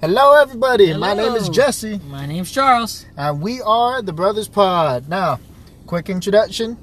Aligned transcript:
Hello, 0.00 0.34
everybody. 0.40 0.94
My 0.96 1.12
name 1.14 1.34
is 1.34 1.48
Jesse, 1.48 1.98
My 2.08 2.24
name's 2.26 2.50
Charles. 2.50 3.04
and 3.16 3.42
we 3.42 3.60
are 3.60 4.00
the 4.00 4.12
Brothers 4.12 4.48
Pod. 4.48 5.08
Now, 5.08 5.40
quick 5.86 6.08
introduction: 6.08 6.78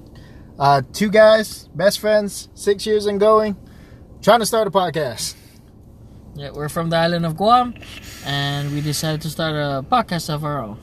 uh, 0.60 0.84
two 0.94 1.10
guys, 1.10 1.68
best 1.74 2.00
friends, 2.00 2.50
six 2.54 2.86
years 2.86 3.06
and 3.08 3.20
going, 3.20 3.56
trying 4.22 4.40
to 4.40 4.46
start 4.46 4.68
a 4.68 4.72
podcast. 4.72 5.36
Yeah, 6.36 6.52
we're 6.52 6.70
from 6.70 6.90
the 6.92 6.98
island 6.98 7.26
of 7.26 7.36
Guam, 7.38 7.74
and 8.26 8.72
we 8.72 8.82
decided 8.82 9.22
to 9.22 9.30
start 9.30 9.56
a 9.56 9.84
podcast 9.90 10.30
of 10.32 10.44
our 10.44 10.62
own. 10.64 10.80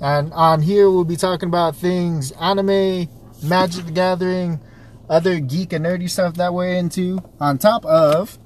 And 0.00 0.32
on 0.34 0.60
here, 0.60 0.90
we'll 0.90 1.04
be 1.04 1.16
talking 1.16 1.48
about 1.48 1.74
things 1.74 2.30
anime, 2.32 3.08
Magic 3.42 3.86
the 3.86 3.92
Gathering, 3.92 4.60
other 5.08 5.40
geek 5.40 5.72
and 5.72 5.86
nerdy 5.86 6.10
stuff 6.10 6.34
that 6.34 6.52
we're 6.52 6.74
into. 6.74 7.20
On 7.40 7.56
top 7.56 7.86
of 7.86 8.38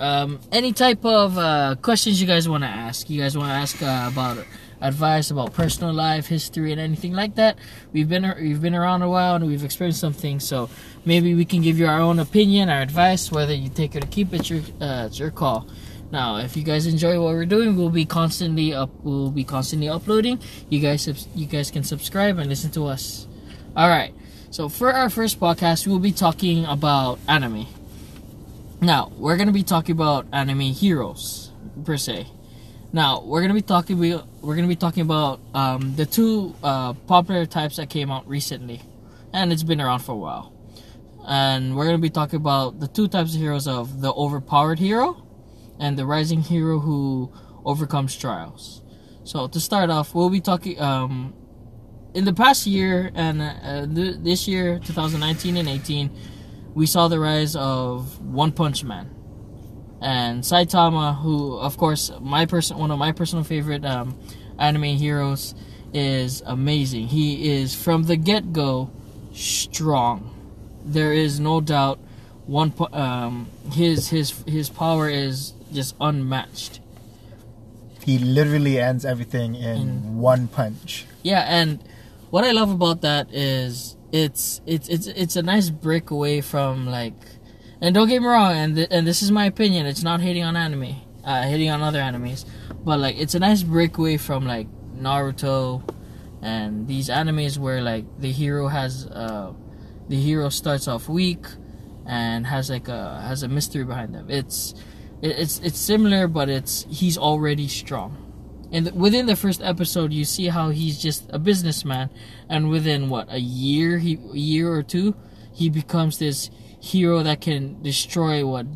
Um, 0.00 0.40
any 0.50 0.72
type 0.72 1.04
of 1.04 1.38
uh, 1.38 1.76
questions 1.80 2.20
you 2.20 2.26
guys 2.26 2.48
want 2.48 2.64
to 2.64 2.68
ask, 2.68 3.08
you 3.10 3.20
guys 3.20 3.36
want 3.36 3.50
to 3.50 3.54
ask 3.54 3.82
uh, 3.82 4.10
about 4.10 4.44
advice 4.82 5.30
about 5.30 5.52
personal 5.52 5.94
life, 5.94 6.26
history, 6.26 6.72
and 6.72 6.80
anything 6.80 7.12
like 7.12 7.36
that. 7.36 7.56
We've 7.92 8.08
been 8.08 8.34
we've 8.40 8.60
been 8.60 8.74
around 8.74 9.02
a 9.02 9.08
while 9.08 9.36
and 9.36 9.46
we've 9.46 9.64
experienced 9.64 10.00
some 10.00 10.12
things, 10.12 10.46
so 10.46 10.68
maybe 11.04 11.34
we 11.34 11.44
can 11.44 11.62
give 11.62 11.78
you 11.78 11.86
our 11.86 12.00
own 12.00 12.18
opinion, 12.18 12.68
our 12.68 12.82
advice. 12.82 13.30
Whether 13.30 13.54
you 13.54 13.68
take 13.68 13.94
it 13.94 14.04
or 14.04 14.08
keep 14.08 14.34
it, 14.34 14.50
your 14.50 14.60
uh, 14.80 15.06
it's 15.06 15.18
your 15.18 15.30
call. 15.30 15.68
Now, 16.10 16.36
if 16.36 16.58
you 16.58 16.62
guys 16.62 16.86
enjoy 16.86 17.18
what 17.22 17.32
we're 17.32 17.46
doing, 17.46 17.74
we'll 17.74 17.88
be 17.88 18.04
constantly 18.04 18.74
up. 18.74 18.90
We'll 19.02 19.30
be 19.30 19.44
constantly 19.44 19.88
uploading. 19.88 20.40
You 20.68 20.80
guys, 20.80 21.08
you 21.34 21.46
guys 21.46 21.70
can 21.70 21.84
subscribe 21.84 22.38
and 22.38 22.50
listen 22.50 22.70
to 22.72 22.86
us. 22.86 23.26
All 23.74 23.88
right. 23.88 24.12
So 24.50 24.68
for 24.68 24.92
our 24.92 25.08
first 25.08 25.40
podcast, 25.40 25.86
we'll 25.86 25.98
be 25.98 26.12
talking 26.12 26.66
about 26.66 27.18
anime. 27.26 27.66
Now 28.82 29.12
we're 29.16 29.36
gonna 29.36 29.52
be 29.52 29.62
talking 29.62 29.92
about 29.92 30.26
anime 30.32 30.74
heroes 30.74 31.52
per 31.84 31.96
se. 31.96 32.26
Now 32.92 33.22
we're 33.22 33.40
gonna 33.40 33.54
be 33.54 33.62
talking 33.62 33.96
we 33.96 34.20
we're 34.40 34.56
gonna 34.56 34.66
be 34.66 34.74
talking 34.74 35.02
about 35.02 35.38
um, 35.54 35.94
the 35.94 36.04
two 36.04 36.56
uh, 36.64 36.92
popular 36.94 37.46
types 37.46 37.76
that 37.76 37.90
came 37.90 38.10
out 38.10 38.26
recently, 38.26 38.82
and 39.32 39.52
it's 39.52 39.62
been 39.62 39.80
around 39.80 40.00
for 40.00 40.12
a 40.12 40.16
while. 40.16 40.52
And 41.24 41.76
we're 41.76 41.84
gonna 41.84 41.98
be 41.98 42.10
talking 42.10 42.38
about 42.38 42.80
the 42.80 42.88
two 42.88 43.06
types 43.06 43.36
of 43.36 43.40
heroes 43.40 43.68
of 43.68 44.00
the 44.00 44.12
overpowered 44.12 44.80
hero, 44.80 45.16
and 45.78 45.96
the 45.96 46.04
rising 46.04 46.40
hero 46.40 46.80
who 46.80 47.32
overcomes 47.64 48.16
trials. 48.16 48.82
So 49.22 49.46
to 49.46 49.60
start 49.60 49.90
off, 49.90 50.12
we'll 50.12 50.28
be 50.28 50.40
talking 50.40 50.80
um, 50.80 51.34
in 52.14 52.24
the 52.24 52.32
past 52.32 52.66
year 52.66 53.12
and 53.14 53.42
uh, 53.42 53.86
th- 53.86 54.16
this 54.24 54.48
year, 54.48 54.80
2019 54.80 55.56
and 55.56 55.68
18 55.68 56.10
we 56.74 56.86
saw 56.86 57.08
the 57.08 57.18
rise 57.20 57.54
of 57.56 58.20
One 58.20 58.52
Punch 58.52 58.84
Man 58.84 59.10
and 60.00 60.42
Saitama, 60.42 61.20
who, 61.20 61.56
of 61.58 61.76
course, 61.76 62.10
my 62.20 62.46
person, 62.46 62.78
one 62.78 62.90
of 62.90 62.98
my 62.98 63.12
personal 63.12 63.44
favorite 63.44 63.84
um, 63.84 64.18
anime 64.58 64.82
heroes, 64.96 65.54
is 65.94 66.42
amazing. 66.46 67.06
He 67.08 67.52
is 67.52 67.74
from 67.74 68.04
the 68.04 68.16
get 68.16 68.52
go 68.52 68.90
strong. 69.32 70.30
There 70.84 71.12
is 71.12 71.38
no 71.38 71.60
doubt. 71.60 71.98
One, 72.46 72.72
um, 72.92 73.48
his 73.70 74.08
his 74.08 74.30
his 74.46 74.68
power 74.68 75.08
is 75.08 75.52
just 75.72 75.94
unmatched. 76.00 76.80
he 78.04 78.18
literally 78.18 78.80
ends 78.80 79.04
everything 79.04 79.54
in 79.54 79.76
In- 79.76 80.18
one 80.18 80.48
punch. 80.48 81.06
Yeah, 81.22 81.42
and 81.46 81.78
what 82.30 82.42
I 82.42 82.50
love 82.50 82.70
about 82.72 83.02
that 83.02 83.32
is 83.32 83.96
it's 84.12 84.60
it's 84.66 84.88
it's 84.88 85.06
it's 85.06 85.36
a 85.36 85.42
nice 85.42 85.70
break 85.70 86.10
away 86.10 86.42
from 86.42 86.86
like, 86.86 87.14
and 87.80 87.94
don't 87.94 88.08
get 88.08 88.20
me 88.20 88.28
wrong, 88.28 88.52
and 88.52 88.76
th- 88.76 88.88
and 88.90 89.06
this 89.06 89.22
is 89.22 89.30
my 89.30 89.46
opinion. 89.46 89.86
It's 89.86 90.02
not 90.02 90.20
hating 90.20 90.44
on 90.44 90.54
anime, 90.54 90.94
uh, 91.24 91.42
hating 91.42 91.70
on 91.70 91.82
other 91.82 91.98
animes, 91.98 92.44
but 92.84 93.00
like 93.00 93.16
it's 93.16 93.34
a 93.34 93.38
nice 93.38 93.62
break 93.62 93.96
away 93.96 94.18
from 94.18 94.46
like 94.46 94.68
Naruto, 94.94 95.82
and 96.42 96.86
these 96.86 97.08
animes 97.08 97.56
where 97.56 97.80
like 97.80 98.04
the 98.20 98.30
hero 98.30 98.68
has 98.68 99.06
uh, 99.06 99.52
the 100.08 100.20
hero 100.20 100.50
starts 100.50 100.86
off 100.88 101.08
weak, 101.08 101.46
and 102.06 102.46
has 102.46 102.68
like 102.68 102.88
a 102.88 103.22
has 103.22 103.42
a 103.42 103.48
mystery 103.48 103.84
behind 103.84 104.14
them. 104.14 104.26
It's 104.28 104.74
it, 105.22 105.38
it's 105.38 105.58
it's 105.60 105.78
similar, 105.78 106.28
but 106.28 106.50
it's 106.50 106.86
he's 106.90 107.16
already 107.16 107.66
strong 107.66 108.21
and 108.72 108.86
th- 108.86 108.94
within 108.96 109.26
the 109.26 109.36
first 109.36 109.62
episode 109.62 110.12
you 110.12 110.24
see 110.24 110.46
how 110.48 110.70
he's 110.70 110.98
just 111.00 111.28
a 111.30 111.38
businessman 111.38 112.08
and 112.48 112.68
within 112.70 113.08
what 113.08 113.26
a 113.30 113.38
year 113.38 113.98
he 113.98 114.14
a 114.32 114.36
year 114.36 114.72
or 114.72 114.82
two 114.82 115.14
he 115.52 115.68
becomes 115.68 116.18
this 116.18 116.50
hero 116.80 117.22
that 117.22 117.40
can 117.40 117.80
destroy 117.82 118.44
what 118.46 118.66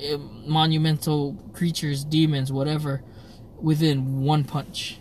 eh, 0.00 0.16
monumental 0.46 1.34
creatures 1.52 2.04
demons 2.04 2.52
whatever 2.52 3.02
within 3.60 4.22
one 4.22 4.44
punch 4.44 4.98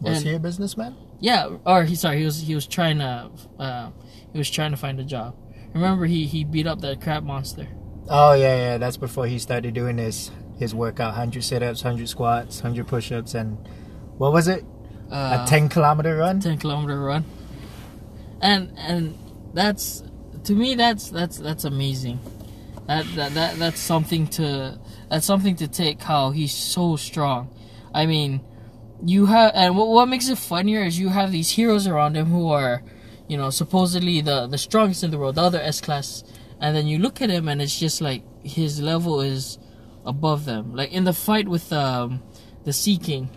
Was 0.00 0.18
And- 0.18 0.26
he 0.28 0.34
a 0.34 0.38
businessman? 0.38 0.96
yeah 1.20 1.48
or 1.66 1.84
he 1.84 1.94
sorry 1.94 2.18
he 2.20 2.24
was 2.24 2.40
he 2.40 2.54
was 2.54 2.66
trying 2.66 2.98
to 2.98 3.30
uh, 3.58 3.90
he 4.32 4.38
was 4.38 4.50
trying 4.50 4.70
to 4.72 4.76
find 4.76 4.98
a 4.98 5.04
job 5.04 5.36
remember 5.74 6.06
he 6.06 6.26
he 6.26 6.42
beat 6.44 6.66
up 6.66 6.80
that 6.80 7.00
crab 7.00 7.24
monster 7.24 7.66
Oh 8.08 8.32
yeah, 8.34 8.56
yeah. 8.56 8.78
That's 8.78 8.96
before 8.96 9.26
he 9.26 9.38
started 9.38 9.74
doing 9.74 9.96
his 9.96 10.32
his 10.62 10.74
workout: 10.74 11.14
hundred 11.14 11.44
sit-ups, 11.44 11.82
hundred 11.82 12.08
squats, 12.08 12.60
hundred 12.60 12.86
push-ups, 12.86 13.34
and 13.34 13.58
what 14.16 14.32
was 14.32 14.48
it? 14.48 14.64
uh, 15.12 15.44
a 15.44 15.48
ten 15.48 15.68
kilometer 15.68 16.16
run. 16.16 16.40
10 16.40 16.58
kilometer 16.58 16.98
run 16.98 17.24
and 18.40 18.72
and 18.78 19.16
that's 19.54 20.02
to 20.44 20.54
me 20.54 20.74
that's 20.74 21.10
that's 21.10 21.38
that's 21.38 21.64
amazing 21.64 22.18
that, 22.88 23.06
that 23.14 23.34
that 23.34 23.56
that's 23.56 23.78
something 23.78 24.26
to 24.26 24.78
that's 25.08 25.26
something 25.26 25.54
to 25.54 25.68
take 25.68 26.02
how 26.02 26.30
he's 26.30 26.52
so 26.52 26.96
strong 26.96 27.48
i 27.94 28.06
mean 28.06 28.40
you 29.04 29.26
have 29.26 29.52
and 29.54 29.76
what, 29.76 29.88
what 29.88 30.06
makes 30.08 30.28
it 30.28 30.38
funnier 30.38 30.82
is 30.82 30.98
you 30.98 31.10
have 31.10 31.30
these 31.30 31.50
heroes 31.50 31.86
around 31.86 32.16
him 32.16 32.26
who 32.26 32.48
are 32.48 32.82
you 33.28 33.36
know 33.36 33.50
supposedly 33.50 34.20
the 34.20 34.46
the 34.48 34.58
strongest 34.58 35.04
in 35.04 35.10
the 35.10 35.18
world 35.18 35.36
the 35.36 35.42
other 35.42 35.60
s 35.60 35.80
class 35.80 36.24
and 36.60 36.74
then 36.74 36.86
you 36.86 36.98
look 36.98 37.20
at 37.22 37.30
him 37.30 37.48
and 37.48 37.62
it's 37.62 37.78
just 37.78 38.00
like 38.00 38.22
his 38.42 38.80
level 38.80 39.20
is 39.20 39.58
above 40.04 40.44
them 40.44 40.74
like 40.74 40.90
in 40.92 41.04
the 41.04 41.12
fight 41.12 41.48
with 41.48 41.72
um 41.72 42.22
the 42.64 42.72
sea 42.72 42.96
king 42.96 43.28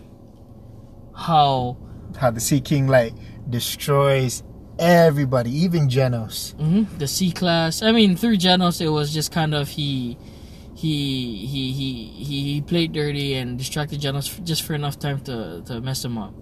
how 1.16 1.76
How 2.18 2.30
the 2.30 2.40
Sea 2.40 2.60
King 2.60 2.86
like 2.86 3.14
destroys 3.48 4.42
everybody, 4.78 5.50
even 5.64 5.88
Genos. 5.88 6.54
hmm 6.54 6.84
The 6.98 7.08
C 7.08 7.32
class. 7.32 7.82
I 7.82 7.92
mean, 7.92 8.16
through 8.16 8.36
Genos, 8.36 8.80
it 8.80 8.88
was 8.88 9.12
just 9.12 9.32
kind 9.32 9.54
of 9.54 9.68
he, 9.68 10.18
he, 10.74 11.46
he, 11.46 11.72
he, 11.72 12.24
he, 12.24 12.60
played 12.60 12.92
dirty 12.92 13.34
and 13.34 13.58
distracted 13.58 14.00
Genos 14.00 14.42
just 14.44 14.62
for 14.62 14.74
enough 14.74 14.98
time 14.98 15.20
to 15.20 15.62
to 15.66 15.80
mess 15.80 16.04
him 16.04 16.18
up. 16.18 16.34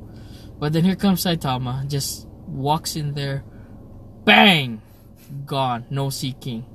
But 0.58 0.72
then 0.72 0.84
here 0.84 0.96
comes 0.96 1.24
Saitama, 1.24 1.86
just 1.88 2.26
walks 2.46 2.96
in 2.96 3.14
there, 3.14 3.44
bang, 4.24 4.82
gone, 5.46 5.86
no 5.90 6.10
Sea 6.10 6.34
King. 6.40 6.66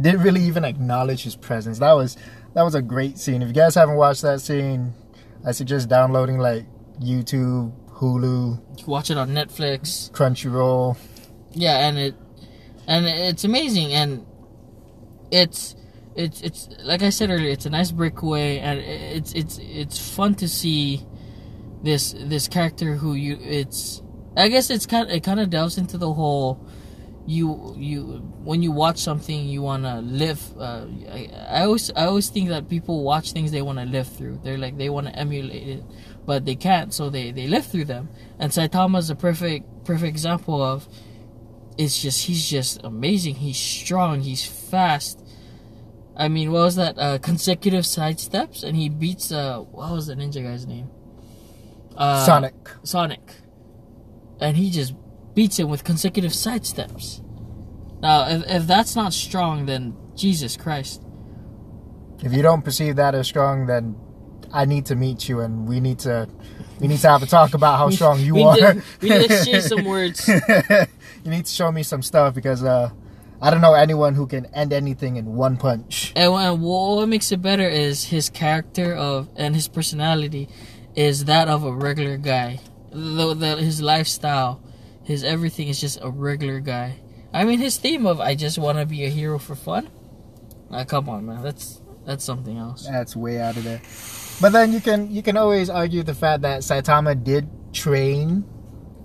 Didn't 0.00 0.22
really 0.22 0.42
even 0.42 0.64
acknowledge 0.64 1.24
his 1.24 1.34
presence. 1.34 1.80
That 1.80 1.92
was 1.92 2.16
that 2.58 2.64
was 2.64 2.74
a 2.74 2.82
great 2.82 3.16
scene. 3.18 3.40
If 3.40 3.46
you 3.46 3.54
guys 3.54 3.76
haven't 3.76 3.94
watched 3.94 4.22
that 4.22 4.40
scene, 4.40 4.92
I 5.46 5.52
suggest 5.52 5.88
downloading 5.88 6.38
like 6.38 6.66
YouTube, 7.00 7.72
Hulu, 7.88 8.80
You 8.80 8.84
watch 8.84 9.12
it 9.12 9.16
on 9.16 9.28
Netflix. 9.28 10.10
Crunchyroll. 10.10 10.98
Yeah, 11.52 11.86
and 11.86 11.96
it, 11.96 12.16
and 12.88 13.06
it's 13.06 13.44
amazing, 13.44 13.92
and 13.92 14.26
it's. 15.30 15.76
It's 16.16 16.40
it's 16.40 16.68
like 16.82 17.02
I 17.02 17.10
said 17.10 17.30
earlier. 17.30 17.50
It's 17.50 17.64
a 17.64 17.70
nice 17.70 17.92
breakaway, 17.92 18.58
and 18.58 18.80
it's 18.80 19.32
it's 19.34 19.60
it's 19.62 20.16
fun 20.16 20.34
to 20.34 20.48
see 20.48 21.06
this 21.84 22.12
this 22.18 22.48
character 22.48 22.96
who 22.96 23.14
you 23.14 23.38
it's 23.40 24.02
I 24.36 24.48
guess 24.48 24.68
it's 24.68 24.84
kind 24.84 25.08
of, 25.08 25.14
it 25.14 25.22
kind 25.22 25.38
of 25.38 25.48
delves 25.48 25.78
into 25.78 25.96
the 25.96 26.12
whole 26.12 26.66
you 27.28 27.74
you 27.76 28.02
when 28.42 28.62
you 28.62 28.72
watch 28.72 28.96
something 28.96 29.46
you 29.46 29.60
want 29.60 29.82
to 29.82 29.96
live 30.00 30.40
uh, 30.58 30.86
I, 31.10 31.28
I 31.50 31.64
always 31.64 31.90
I 31.94 32.06
always 32.06 32.30
think 32.30 32.48
that 32.48 32.70
people 32.70 33.04
watch 33.04 33.32
things 33.32 33.52
they 33.52 33.60
want 33.60 33.78
to 33.78 33.84
live 33.84 34.08
through. 34.08 34.40
They're 34.42 34.56
like 34.56 34.78
they 34.78 34.88
want 34.88 35.08
to 35.08 35.14
emulate 35.14 35.68
it 35.68 35.84
but 36.24 36.46
they 36.46 36.56
can't 36.56 36.94
so 36.94 37.10
they 37.10 37.30
they 37.30 37.46
live 37.46 37.66
through 37.66 37.84
them. 37.84 38.08
And 38.38 38.50
Saitama's 38.50 39.10
a 39.10 39.14
perfect 39.14 39.84
perfect 39.84 40.08
example 40.08 40.62
of 40.62 40.88
it's 41.76 42.00
just 42.00 42.24
he's 42.24 42.48
just 42.48 42.80
amazing. 42.82 43.34
He's 43.34 43.58
strong. 43.58 44.22
He's 44.22 44.46
fast. 44.46 45.22
I 46.16 46.28
mean 46.28 46.50
what 46.50 46.62
was 46.62 46.76
that? 46.76 46.98
Uh, 46.98 47.18
consecutive 47.18 47.84
side 47.84 48.20
steps 48.20 48.62
and 48.62 48.74
he 48.74 48.88
beats 48.88 49.30
uh 49.30 49.58
what 49.60 49.92
was 49.92 50.06
the 50.06 50.14
ninja 50.14 50.42
guy's 50.42 50.66
name? 50.66 50.88
Uh, 51.94 52.24
Sonic. 52.24 52.54
Sonic, 52.84 53.34
and 54.40 54.56
he 54.56 54.70
just 54.70 54.94
beats 55.34 55.58
him 55.58 55.68
with 55.68 55.84
consecutive 55.84 56.34
side 56.34 56.64
steps. 56.64 57.22
Now, 58.00 58.28
if, 58.28 58.44
if 58.48 58.66
that's 58.66 58.94
not 58.94 59.12
strong, 59.12 59.66
then 59.66 59.96
Jesus 60.14 60.56
Christ. 60.56 61.02
If 62.22 62.32
you 62.32 62.42
don't 62.42 62.62
perceive 62.62 62.96
that 62.96 63.14
as 63.14 63.26
strong, 63.26 63.66
then 63.66 63.96
I 64.52 64.64
need 64.64 64.86
to 64.86 64.96
meet 64.96 65.28
you 65.28 65.40
and 65.40 65.68
we 65.68 65.80
need 65.80 66.00
to 66.00 66.28
we 66.80 66.88
need 66.88 67.00
to 67.00 67.08
have 67.08 67.22
a 67.22 67.26
talk 67.26 67.54
about 67.54 67.78
how 67.78 67.90
strong 67.98 68.20
you 68.20 68.34
we 68.34 68.42
are. 68.42 68.74
we 69.00 69.10
need 69.10 69.28
to 69.28 69.34
exchange 69.34 69.64
some 69.64 69.84
words. 69.96 70.28
you 71.24 71.30
need 71.30 71.46
to 71.46 71.52
show 71.52 71.70
me 71.70 71.82
some 71.82 72.02
stuff 72.02 72.34
because 72.34 72.64
uh 72.64 72.90
I 73.40 73.50
don't 73.50 73.60
know 73.60 73.74
anyone 73.74 74.14
who 74.14 74.26
can 74.26 74.46
end 74.46 74.72
anything 74.72 75.14
in 75.14 75.26
one 75.26 75.56
punch. 75.58 76.12
And 76.16 76.32
what 76.32 76.58
what 76.58 77.08
makes 77.08 77.30
it 77.30 77.40
better 77.40 77.68
is 77.68 78.04
his 78.04 78.30
character 78.30 78.94
of 78.94 79.28
and 79.36 79.54
his 79.54 79.68
personality 79.68 80.48
is 80.96 81.26
that 81.26 81.48
of 81.48 81.62
a 81.64 81.72
regular 81.72 82.16
guy. 82.16 82.60
The, 82.90 83.34
the, 83.34 83.56
his 83.56 83.80
lifestyle, 83.82 84.60
his 85.04 85.22
everything 85.22 85.68
is 85.68 85.80
just 85.80 85.98
a 86.02 86.10
regular 86.10 86.58
guy. 86.58 86.98
I 87.32 87.44
mean, 87.44 87.58
his 87.58 87.76
theme 87.76 88.06
of 88.06 88.20
"I 88.20 88.34
just 88.34 88.58
want 88.58 88.78
to 88.78 88.86
be 88.86 89.04
a 89.04 89.08
hero 89.08 89.38
for 89.38 89.54
fun." 89.54 89.88
Ah, 90.70 90.84
come 90.84 91.08
on, 91.08 91.26
man. 91.26 91.42
That's 91.42 91.80
that's 92.04 92.24
something 92.24 92.56
else. 92.56 92.86
That's 92.86 93.14
way 93.14 93.40
out 93.40 93.56
of 93.56 93.64
there. 93.64 93.80
But 94.40 94.52
then 94.52 94.72
you 94.72 94.80
can 94.80 95.10
you 95.10 95.22
can 95.22 95.36
always 95.36 95.68
argue 95.68 96.02
the 96.02 96.14
fact 96.14 96.42
that 96.42 96.60
Saitama 96.60 97.22
did 97.22 97.48
train. 97.72 98.44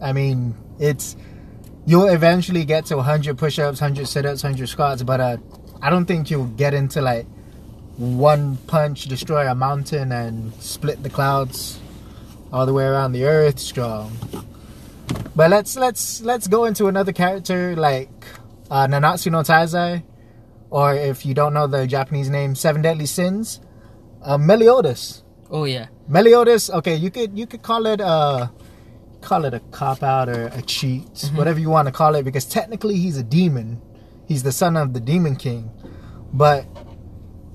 I 0.01 0.13
mean, 0.13 0.55
it's 0.79 1.15
you'll 1.85 2.07
eventually 2.07 2.65
get 2.65 2.85
to 2.87 2.97
100 2.97 3.37
push-ups, 3.37 3.81
100 3.81 4.07
sit-ups, 4.07 4.43
100 4.43 4.67
squats, 4.69 5.03
but 5.03 5.19
uh, 5.19 5.37
I 5.81 5.89
don't 5.89 6.05
think 6.05 6.31
you'll 6.31 6.47
get 6.47 6.73
into 6.73 7.01
like 7.01 7.25
one 7.97 8.57
punch 8.67 9.05
destroy 9.05 9.49
a 9.49 9.53
mountain 9.53 10.11
and 10.11 10.53
split 10.55 11.03
the 11.03 11.09
clouds 11.09 11.79
all 12.51 12.65
the 12.65 12.73
way 12.73 12.85
around 12.85 13.11
the 13.11 13.25
earth 13.25 13.59
strong. 13.59 14.11
But 15.35 15.49
let's 15.49 15.75
let's 15.75 16.21
let's 16.21 16.47
go 16.47 16.65
into 16.65 16.87
another 16.87 17.11
character 17.11 17.75
like 17.75 18.09
uh, 18.69 18.85
Nanatsu 18.87 19.31
no 19.31 19.39
Taizai, 19.39 20.03
or 20.69 20.93
if 20.93 21.25
you 21.25 21.33
don't 21.33 21.53
know 21.53 21.65
the 21.67 21.87
Japanese 21.87 22.29
name, 22.29 22.53
Seven 22.55 22.81
Deadly 22.83 23.07
Sins, 23.07 23.59
uh, 24.23 24.37
Meliodas. 24.37 25.23
Oh 25.49 25.65
yeah, 25.65 25.87
Meliodas. 26.07 26.69
Okay, 26.69 26.95
you 26.95 27.09
could 27.09 27.37
you 27.37 27.47
could 27.47 27.63
call 27.63 27.87
it 27.87 27.99
a 27.99 28.51
call 29.21 29.45
it 29.45 29.53
a 29.55 29.59
cop 29.71 30.03
out 30.03 30.29
or 30.29 30.47
a 30.53 30.61
cheat, 30.61 31.05
Mm-hmm. 31.13 31.37
whatever 31.37 31.59
you 31.59 31.69
want 31.69 31.87
to 31.87 31.91
call 31.91 32.13
it, 32.15 32.23
because 32.23 32.45
technically 32.45 32.97
he's 32.97 33.17
a 33.17 33.23
demon. 33.23 33.81
He's 34.27 34.43
the 34.43 34.51
son 34.51 34.77
of 34.77 34.93
the 34.93 34.99
Demon 34.99 35.35
King, 35.35 35.69
but 36.31 36.65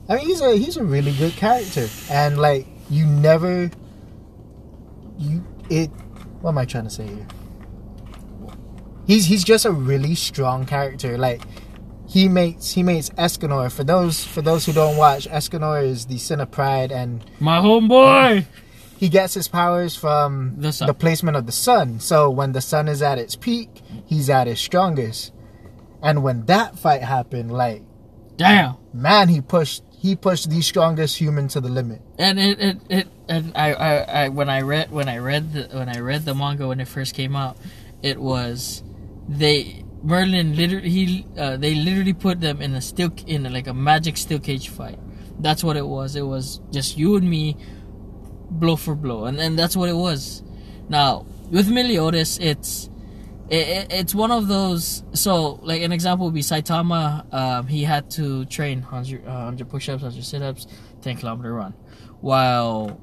I 0.09 0.17
mean 0.17 0.27
he's 0.27 0.41
a 0.41 0.57
he's 0.57 0.77
a 0.77 0.85
really 0.85 1.13
good 1.13 1.33
character, 1.35 1.87
and 2.11 2.39
like 2.39 2.67
you 2.91 3.07
never 3.07 3.71
you 5.17 5.45
it. 5.71 5.91
What 6.41 6.51
am 6.51 6.59
I 6.59 6.65
trying 6.65 6.85
to 6.85 6.91
say 6.91 7.07
here? 7.07 7.27
He's 9.09 9.25
he's 9.27 9.43
just 9.43 9.65
a 9.65 9.73
really 9.73 10.15
strong 10.15 10.67
character. 10.67 11.19
Like 11.19 11.43
he 12.07 12.29
makes 12.29 12.71
he 12.73 12.83
makes 12.85 13.09
Escanor. 13.11 13.73
For 13.73 13.83
those 13.83 14.23
for 14.25 14.43
those 14.43 14.65
who 14.67 14.73
don't 14.73 14.97
watch, 14.97 15.27
Escanor 15.29 15.83
is 15.83 16.07
the 16.07 16.19
sin 16.19 16.41
of 16.41 16.51
pride 16.53 16.93
and 16.93 17.25
my 17.41 17.59
homeboy. 17.59 18.45
he 18.99 19.09
gets 19.09 19.35
his 19.35 19.49
powers 19.49 19.97
from 19.97 20.55
The 20.59 20.73
sun. 20.73 20.95
placement 20.95 21.37
of 21.37 21.47
the 21.47 21.53
sun. 21.53 21.99
So 22.01 22.29
when 22.31 22.53
the 22.53 22.61
sun 22.61 22.87
is 22.87 23.01
at 23.03 23.19
its 23.19 23.35
peak, 23.35 23.83
he's 24.07 24.29
at 24.31 24.47
his 24.47 24.61
strongest. 24.61 25.33
And 26.03 26.23
when 26.23 26.45
that 26.47 26.79
fight 26.79 27.03
happened, 27.03 27.51
like 27.51 27.83
Damn. 28.37 28.77
man, 28.93 29.29
he 29.29 29.41
pushed 29.41 29.83
he 29.99 30.15
pushed 30.17 30.49
the 30.51 30.61
strongest 30.61 31.17
human 31.19 31.49
to 31.49 31.61
the 31.61 31.69
limit. 31.69 32.01
and 32.19 32.39
it, 32.39 32.61
it, 32.61 32.77
it 32.89 33.09
and 33.29 33.53
I, 33.57 33.73
I, 33.73 33.95
I 34.25 34.29
when 34.29 34.49
I 34.49 34.61
read 34.61 34.93
when 34.93 35.09
I 35.09 35.17
read 35.19 35.53
the 35.55 35.63
when 35.77 35.89
I 35.89 35.99
read 36.01 36.25
the 36.25 36.35
manga 36.35 36.69
when 36.69 36.79
it 36.79 36.87
first 36.89 37.15
came 37.15 37.35
out, 37.35 37.57
it 38.03 38.21
was 38.21 38.83
they 39.29 39.85
Merlin 40.03 40.57
literally 40.57 40.89
he 40.89 41.27
uh, 41.37 41.57
they 41.57 41.75
literally 41.75 42.15
put 42.15 42.41
them 42.41 42.63
in 42.63 42.75
a 42.75 42.81
steel 42.81 43.13
in 43.27 43.47
a, 43.47 43.51
like 43.51 43.67
a 43.67 43.75
magic 43.75 44.17
steel 44.17 44.39
cage 44.39 44.69
fight. 44.69 44.99
That's 45.39 45.63
what 45.63 45.77
it 45.77 45.87
was. 45.87 46.17
It 46.17 46.27
was 46.27 46.61
just 46.73 46.97
you 46.99 47.17
and 47.17 47.29
me, 47.29 47.57
blow 48.51 48.77
for 48.77 48.95
blow, 48.95 49.27
and 49.27 49.39
and 49.39 49.59
that's 49.59 49.77
what 49.77 49.89
it 49.89 49.97
was. 49.97 50.43
Now 50.89 51.27
with 51.51 51.69
Meliodas, 51.69 52.39
it's 52.39 52.91
it, 53.49 53.69
it, 53.69 53.93
it's 53.93 54.15
one 54.15 54.31
of 54.31 54.49
those. 54.49 55.03
So, 55.13 55.55
like 55.63 55.83
an 55.83 55.93
example 55.93 56.27
would 56.27 56.35
be 56.35 56.43
Saitama. 56.43 57.33
Um, 57.33 57.67
he 57.67 57.83
had 57.83 58.11
to 58.13 58.45
train 58.47 58.83
100, 58.83 59.27
uh, 59.27 59.31
100 59.31 59.69
push-ups, 59.69 60.03
100 60.03 60.25
sit-ups, 60.25 60.67
10 61.01 61.17
kilometer 61.17 61.55
run, 61.55 61.73
while 62.21 63.01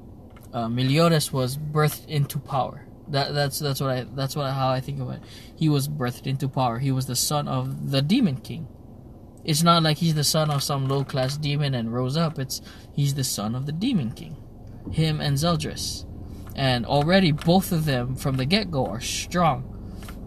uh, 0.52 0.68
Meliodas 0.68 1.32
was 1.32 1.56
birthed 1.56 2.06
into 2.08 2.38
power. 2.38 2.85
That 3.08 3.34
that's 3.34 3.58
that's 3.58 3.80
what 3.80 3.90
I 3.90 4.06
that's 4.14 4.34
what 4.34 4.52
how 4.52 4.68
I 4.68 4.80
think 4.80 5.00
of 5.00 5.10
it. 5.10 5.20
He 5.54 5.68
was 5.68 5.88
birthed 5.88 6.26
into 6.26 6.48
power. 6.48 6.78
He 6.78 6.92
was 6.92 7.06
the 7.06 7.16
son 7.16 7.48
of 7.48 7.90
the 7.90 8.02
Demon 8.02 8.36
King. 8.36 8.68
It's 9.44 9.62
not 9.62 9.82
like 9.82 9.98
he's 9.98 10.14
the 10.14 10.24
son 10.24 10.50
of 10.50 10.62
some 10.62 10.88
low 10.88 11.04
class 11.04 11.36
demon 11.36 11.74
and 11.74 11.92
rose 11.92 12.16
up. 12.16 12.38
It's 12.38 12.60
he's 12.92 13.14
the 13.14 13.24
son 13.24 13.54
of 13.54 13.66
the 13.66 13.72
Demon 13.72 14.10
King, 14.10 14.36
him 14.90 15.20
and 15.20 15.36
Zeldris, 15.36 16.04
and 16.56 16.84
already 16.84 17.30
both 17.30 17.70
of 17.70 17.84
them 17.84 18.16
from 18.16 18.38
the 18.38 18.44
get 18.44 18.72
go 18.72 18.86
are 18.86 19.00
strong 19.00 19.76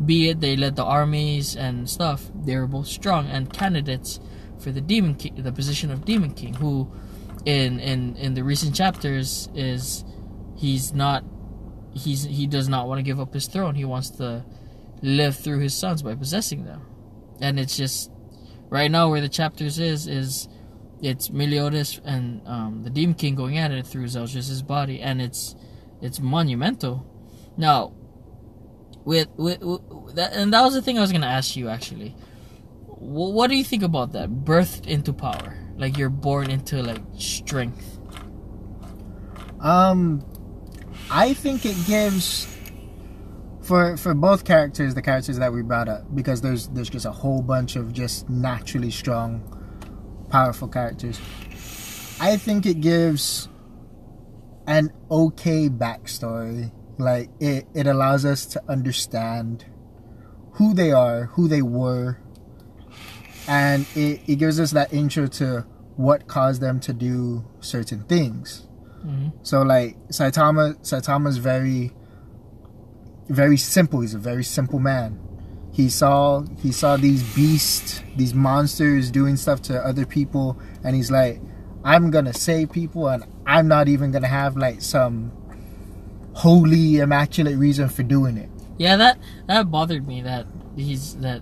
be 0.05 0.29
it 0.29 0.39
they 0.39 0.55
led 0.55 0.75
the 0.75 0.83
armies 0.83 1.55
and 1.55 1.89
stuff, 1.89 2.31
they 2.43 2.55
were 2.55 2.67
both 2.67 2.87
strong 2.87 3.27
and 3.27 3.51
candidates 3.51 4.19
for 4.59 4.71
the 4.71 4.81
demon 4.81 5.15
king, 5.15 5.35
the 5.41 5.51
position 5.51 5.91
of 5.91 6.05
demon 6.05 6.33
king. 6.33 6.53
Who, 6.55 6.91
in 7.45 7.79
in 7.79 8.15
in 8.15 8.33
the 8.33 8.43
recent 8.43 8.75
chapters, 8.75 9.49
is 9.53 10.03
he's 10.57 10.93
not 10.93 11.23
he's 11.93 12.23
he 12.23 12.47
does 12.47 12.67
not 12.69 12.87
want 12.87 12.99
to 12.99 13.03
give 13.03 13.19
up 13.19 13.33
his 13.33 13.47
throne. 13.47 13.75
He 13.75 13.85
wants 13.85 14.09
to 14.11 14.43
live 15.01 15.35
through 15.35 15.59
his 15.59 15.73
sons 15.73 16.01
by 16.01 16.15
possessing 16.15 16.65
them, 16.65 16.81
and 17.41 17.59
it's 17.59 17.77
just 17.77 18.11
right 18.69 18.91
now 18.91 19.09
where 19.09 19.21
the 19.21 19.29
chapters 19.29 19.79
is 19.79 20.07
is 20.07 20.47
it's 21.01 21.29
Meliodas 21.29 21.99
and 22.03 22.41
um, 22.45 22.83
the 22.83 22.89
demon 22.89 23.15
king 23.15 23.35
going 23.35 23.57
at 23.57 23.71
it 23.71 23.87
through 23.87 24.05
Zeldris' 24.05 24.65
body, 24.65 25.01
and 25.01 25.21
it's 25.21 25.55
it's 26.01 26.19
monumental. 26.19 27.05
Now 27.57 27.93
with, 29.05 29.29
with, 29.37 29.61
with 29.61 30.15
that, 30.15 30.33
and 30.33 30.53
that 30.53 30.61
was 30.61 30.73
the 30.73 30.81
thing 30.81 30.97
I 30.97 31.01
was 31.01 31.11
gonna 31.11 31.25
ask 31.27 31.55
you 31.55 31.69
actually. 31.69 32.09
Wh- 32.87 33.33
What 33.33 33.49
do 33.49 33.55
you 33.55 33.63
think 33.63 33.81
about 33.83 34.11
that? 34.11 34.29
Birthed 34.29 34.85
into 34.87 35.13
power, 35.13 35.57
like 35.77 35.97
you're 35.97 36.09
born 36.09 36.49
into 36.51 36.83
like 36.83 37.01
strength. 37.17 37.97
Um, 39.61 40.23
I 41.11 41.33
think 41.33 41.65
it 41.65 41.75
gives 41.87 42.47
for 43.61 43.97
for 43.97 44.13
both 44.13 44.45
characters, 44.45 44.93
the 44.95 45.01
characters 45.01 45.37
that 45.39 45.51
we 45.51 45.63
brought 45.63 45.89
up, 45.89 46.03
because 46.15 46.41
there's 46.41 46.67
there's 46.69 46.89
just 46.89 47.05
a 47.05 47.11
whole 47.11 47.41
bunch 47.41 47.75
of 47.75 47.93
just 47.93 48.29
naturally 48.29 48.91
strong, 48.91 49.41
powerful 50.29 50.67
characters. 50.67 51.19
I 52.19 52.37
think 52.37 52.65
it 52.65 52.81
gives 52.81 53.49
an 54.67 54.91
okay 55.09 55.69
backstory. 55.69 56.71
Like 56.99 57.29
it, 57.39 57.67
it 57.73 57.87
allows 57.87 58.25
us 58.25 58.45
to 58.47 58.63
understand 58.67 59.65
who 60.53 60.73
they 60.73 60.91
are, 60.91 61.25
who 61.25 61.47
they 61.47 61.61
were, 61.61 62.19
and 63.47 63.87
it, 63.95 64.21
it 64.27 64.35
gives 64.35 64.59
us 64.59 64.71
that 64.71 64.93
intro 64.93 65.25
to 65.27 65.65
what 65.95 66.27
caused 66.27 66.61
them 66.61 66.79
to 66.81 66.93
do 66.93 67.45
certain 67.61 68.03
things. 68.03 68.68
Mhm. 69.05 69.33
So 69.43 69.61
like 69.61 69.97
Saitama 70.09 70.77
Saitama's 70.81 71.37
very 71.37 71.93
very 73.29 73.57
simple. 73.57 74.01
He's 74.01 74.15
a 74.15 74.19
very 74.19 74.43
simple 74.43 74.79
man. 74.79 75.19
He 75.71 75.89
saw 75.89 76.43
he 76.61 76.71
saw 76.71 76.97
these 76.97 77.23
beasts, 77.35 78.01
these 78.15 78.33
monsters 78.33 79.11
doing 79.11 79.37
stuff 79.37 79.61
to 79.63 79.79
other 79.85 80.05
people 80.05 80.59
and 80.83 80.95
he's 80.95 81.11
like 81.11 81.41
I'm 81.83 82.11
to 82.25 82.33
save 82.33 82.71
people 82.71 83.07
and 83.07 83.23
I'm 83.45 83.67
not 83.67 83.87
even 83.87 84.11
to 84.23 84.27
have 84.27 84.57
like 84.57 84.81
some 84.81 85.31
holy 86.33 86.97
immaculate 86.97 87.57
reason 87.57 87.89
for 87.89 88.03
doing 88.03 88.37
it. 88.37 88.49
Yeah, 88.77 88.95
that 88.97 89.19
that 89.47 89.69
bothered 89.69 90.07
me. 90.07 90.21
That 90.21 90.47
he's 90.75 91.15
that. 91.17 91.41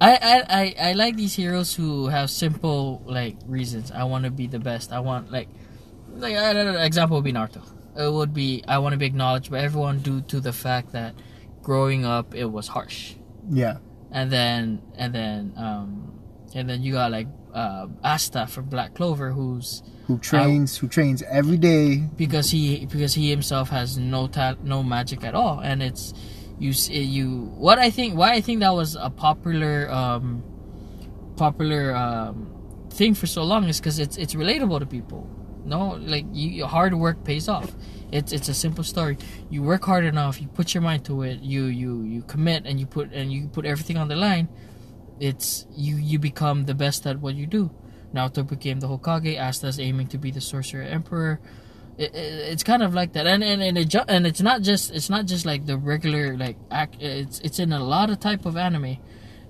I, 0.00 0.16
I, 0.16 0.42
I, 0.48 0.74
I 0.90 0.92
like 0.92 1.16
these 1.16 1.34
heroes 1.34 1.74
who 1.74 2.08
have 2.08 2.28
simple 2.28 3.02
like 3.06 3.36
reasons. 3.46 3.90
I 3.90 4.04
want 4.04 4.24
to 4.24 4.30
be 4.30 4.46
the 4.46 4.58
best. 4.58 4.92
I 4.92 5.00
want 5.00 5.30
like 5.30 5.48
like 6.16 6.34
I 6.36 6.84
example 6.84 7.16
would 7.16 7.24
be 7.24 7.32
Naruto. 7.32 7.62
It 7.96 8.12
would 8.12 8.34
be 8.34 8.62
I 8.66 8.78
want 8.78 8.92
to 8.92 8.98
be 8.98 9.06
acknowledged 9.06 9.50
by 9.50 9.60
everyone 9.60 10.00
due 10.00 10.20
to 10.22 10.40
the 10.40 10.52
fact 10.52 10.92
that 10.92 11.14
growing 11.62 12.04
up 12.04 12.34
it 12.34 12.46
was 12.46 12.68
harsh. 12.68 13.14
Yeah. 13.50 13.78
and 14.10 14.30
then 14.30 14.80
and 14.96 15.14
then 15.14 15.52
um 15.56 16.12
and 16.54 16.68
then 16.70 16.82
you 16.82 16.92
got 16.92 17.10
like 17.10 17.26
uh 17.52 17.86
Asta 18.02 18.46
from 18.46 18.66
Black 18.66 18.94
Clover 18.94 19.30
who's 19.32 19.82
Who 20.06 20.18
trains 20.18 20.76
who 20.78 20.88
trains 20.88 21.22
every 21.30 21.56
day. 21.58 21.96
because 22.16 22.50
he 22.50 22.86
because 22.86 23.14
he 23.14 23.30
himself 23.30 23.68
has 23.70 23.98
no 23.98 24.26
ta- 24.28 24.56
no 24.62 24.82
magic 24.82 25.24
at 25.24 25.34
all 25.34 25.60
and 25.60 25.82
it's 25.82 26.14
you 26.58 26.72
you 26.90 27.52
what 27.58 27.78
I 27.78 27.90
think 27.90 28.16
why 28.16 28.32
I 28.34 28.40
think 28.40 28.60
that 28.60 28.74
was 28.74 28.94
a 28.96 29.10
popular 29.10 29.90
um 29.90 30.42
popular 31.36 31.94
um 31.94 32.50
thing 32.90 33.14
for 33.14 33.26
so 33.26 33.42
long 33.42 33.64
is 33.64 33.80
because 33.80 33.98
it's 33.98 34.16
it's 34.16 34.34
relatable 34.34 34.78
to 34.80 34.86
people 34.86 35.28
no 35.64 35.98
like 36.00 36.26
you 36.32 36.66
hard 36.66 36.94
work 36.94 37.24
pays 37.24 37.48
off. 37.48 37.72
It's 38.12 38.32
it's 38.32 38.48
a 38.48 38.54
simple 38.54 38.84
story. 38.84 39.18
You 39.50 39.62
work 39.62 39.84
hard 39.84 40.04
enough 40.04 40.40
you 40.40 40.48
put 40.48 40.74
your 40.74 40.82
mind 40.82 41.04
to 41.06 41.22
it 41.22 41.40
you 41.40 41.64
you 41.64 42.02
you 42.02 42.22
commit 42.22 42.66
and 42.66 42.78
you 42.78 42.86
put 42.86 43.12
and 43.12 43.32
you 43.32 43.48
put 43.48 43.64
everything 43.64 43.96
on 43.96 44.08
the 44.08 44.16
line 44.16 44.48
it's 45.20 45.66
you 45.76 45.96
you 45.96 46.18
become 46.18 46.64
the 46.64 46.74
best 46.74 47.06
at 47.06 47.20
what 47.20 47.34
you 47.34 47.46
do. 47.46 47.70
Naruto 48.14 48.46
became 48.48 48.80
the 48.80 48.88
Hokage 48.88 49.36
Asta's 49.36 49.80
aiming 49.80 50.08
to 50.08 50.18
be 50.18 50.30
the 50.30 50.40
sorcerer 50.40 50.82
emperor. 50.82 51.40
It, 51.96 52.14
it, 52.14 52.52
it's 52.52 52.62
kind 52.62 52.82
of 52.82 52.94
like 52.94 53.12
that. 53.12 53.26
And 53.26 53.42
and 53.42 53.62
and, 53.62 53.78
it, 53.78 53.94
and 54.08 54.26
it's 54.26 54.40
not 54.40 54.62
just 54.62 54.92
it's 54.92 55.10
not 55.10 55.26
just 55.26 55.46
like 55.46 55.66
the 55.66 55.76
regular 55.76 56.36
like 56.36 56.56
act 56.70 57.00
it's 57.00 57.40
it's 57.40 57.58
in 57.58 57.72
a 57.72 57.82
lot 57.82 58.10
of 58.10 58.20
type 58.20 58.46
of 58.46 58.56
anime. 58.56 58.98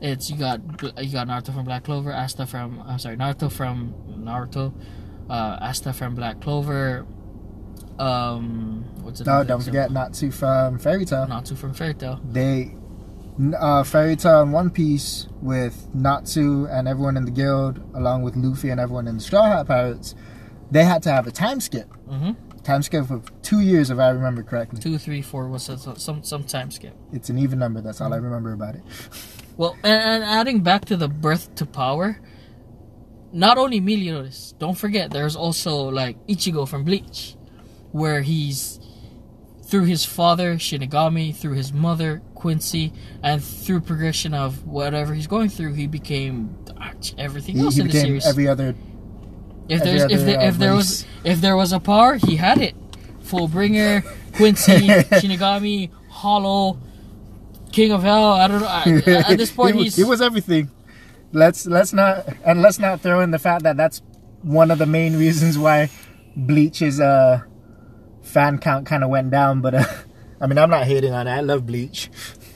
It's 0.00 0.30
you 0.30 0.36
got 0.36 0.60
you 1.02 1.12
got 1.12 1.28
Naruto 1.28 1.54
from 1.54 1.64
Black 1.64 1.84
Clover, 1.84 2.12
Asta 2.12 2.46
from 2.46 2.82
I'm 2.86 2.98
sorry, 2.98 3.16
Naruto 3.16 3.50
from 3.50 3.94
Naruto, 4.18 4.74
uh, 5.28 5.58
Asta 5.60 5.92
from 5.92 6.14
Black 6.14 6.40
Clover. 6.40 7.06
Um, 7.98 8.84
what's 9.02 9.20
it? 9.20 9.26
No, 9.26 9.44
don't 9.44 9.62
forget 9.62 9.90
Natsu 9.90 10.30
from 10.30 10.78
Fairy 10.78 11.04
Tail. 11.04 11.26
Natsu 11.28 11.54
from 11.54 11.74
Fairy 11.74 11.94
Tail. 11.94 12.20
They 12.24 12.74
uh, 13.58 13.82
Fairy 13.84 14.16
Tail 14.16 14.42
and 14.42 14.52
One 14.52 14.70
Piece 14.70 15.28
with 15.42 15.88
Natsu 15.94 16.66
and 16.66 16.86
everyone 16.88 17.16
in 17.16 17.24
the 17.24 17.30
guild, 17.30 17.78
along 17.94 18.22
with 18.22 18.36
Luffy 18.36 18.70
and 18.70 18.80
everyone 18.80 19.08
in 19.08 19.16
the 19.16 19.22
Straw 19.22 19.44
Hat 19.46 19.66
Pirates, 19.66 20.14
they 20.70 20.84
had 20.84 21.02
to 21.04 21.10
have 21.10 21.26
a 21.26 21.30
time 21.30 21.60
skip. 21.60 21.88
Mm-hmm. 22.08 22.32
Time 22.62 22.82
skip 22.82 23.10
of 23.10 23.30
two 23.42 23.60
years, 23.60 23.90
if 23.90 23.98
I 23.98 24.08
remember 24.08 24.42
correctly. 24.42 24.80
Two, 24.80 24.96
three, 24.96 25.20
four 25.20 25.48
was 25.48 25.64
some 25.96 26.22
some 26.22 26.44
time 26.44 26.70
skip. 26.70 26.96
It's 27.12 27.28
an 27.28 27.38
even 27.38 27.58
number. 27.58 27.82
That's 27.82 28.00
all 28.00 28.14
I 28.14 28.16
remember 28.16 28.52
about 28.52 28.76
it. 28.76 28.82
Well, 29.56 29.76
and, 29.84 30.02
and 30.02 30.24
adding 30.24 30.60
back 30.60 30.86
to 30.86 30.96
the 30.96 31.08
birth 31.08 31.54
to 31.56 31.66
power, 31.66 32.18
not 33.34 33.58
only 33.58 33.80
Meliodas. 33.80 34.54
Don't 34.58 34.78
forget, 34.78 35.10
there's 35.10 35.36
also 35.36 35.90
like 35.90 36.16
Ichigo 36.26 36.66
from 36.68 36.84
Bleach, 36.84 37.36
where 37.92 38.22
he's 38.22 38.80
through 39.64 39.84
his 39.84 40.04
father 40.04 40.54
Shinigami, 40.56 41.34
through 41.34 41.54
his 41.54 41.72
mother 41.72 42.22
Quincy, 42.34 42.92
and 43.22 43.42
through 43.42 43.80
progression 43.80 44.34
of 44.34 44.66
whatever 44.66 45.14
he's 45.14 45.26
going 45.26 45.48
through, 45.48 45.72
he 45.74 45.86
became 45.86 46.54
everything 47.18 47.56
He, 47.56 47.62
else 47.62 47.74
he 47.76 47.80
in 47.82 47.88
the 47.88 47.92
series. 47.94 48.26
every 48.26 48.46
other. 48.46 48.74
if 49.68 49.80
every 49.80 49.90
there's 49.98 50.02
if 50.02 50.12
other, 50.20 50.24
there, 50.26 50.38
uh, 50.40 50.44
if 50.48 50.58
there 50.58 50.74
was 50.74 51.06
if 51.24 51.40
there 51.40 51.56
was 51.56 51.72
a 51.72 51.80
power, 51.80 52.14
he 52.16 52.36
had 52.36 52.58
it. 52.58 52.74
Fullbringer, 53.24 54.04
Quincy, 54.34 54.72
Shinigami, 55.18 55.90
Hollow, 56.10 56.78
King 57.72 57.90
of 57.92 58.02
Hell. 58.02 58.32
I 58.32 58.46
don't 58.48 58.60
know. 58.60 58.66
I- 58.68 59.32
At 59.32 59.38
this 59.38 59.50
point, 59.58 59.76
was, 59.76 59.84
he's 59.96 59.98
it 59.98 60.06
was 60.06 60.20
everything. 60.20 60.70
Let's 61.34 61.66
let's 61.66 61.92
not 61.92 62.28
and 62.44 62.62
let's 62.62 62.78
not 62.78 63.00
throw 63.00 63.20
in 63.20 63.32
the 63.32 63.40
fact 63.40 63.64
that 63.64 63.76
that's 63.76 64.00
one 64.42 64.70
of 64.70 64.78
the 64.78 64.86
main 64.86 65.16
reasons 65.24 65.58
why 65.58 65.90
Bleach's 66.36 67.00
uh 67.00 67.42
fan 68.22 68.58
count 68.58 68.86
kind 68.86 69.02
of 69.02 69.10
went 69.10 69.30
down. 69.30 69.60
But 69.60 69.74
uh, 69.74 69.84
I 70.40 70.46
mean, 70.46 70.58
I'm 70.58 70.70
not 70.70 70.86
hating 70.86 71.12
on 71.12 71.26
it. 71.26 71.32
I 71.32 71.40
love 71.40 71.66
Bleach. 71.66 72.08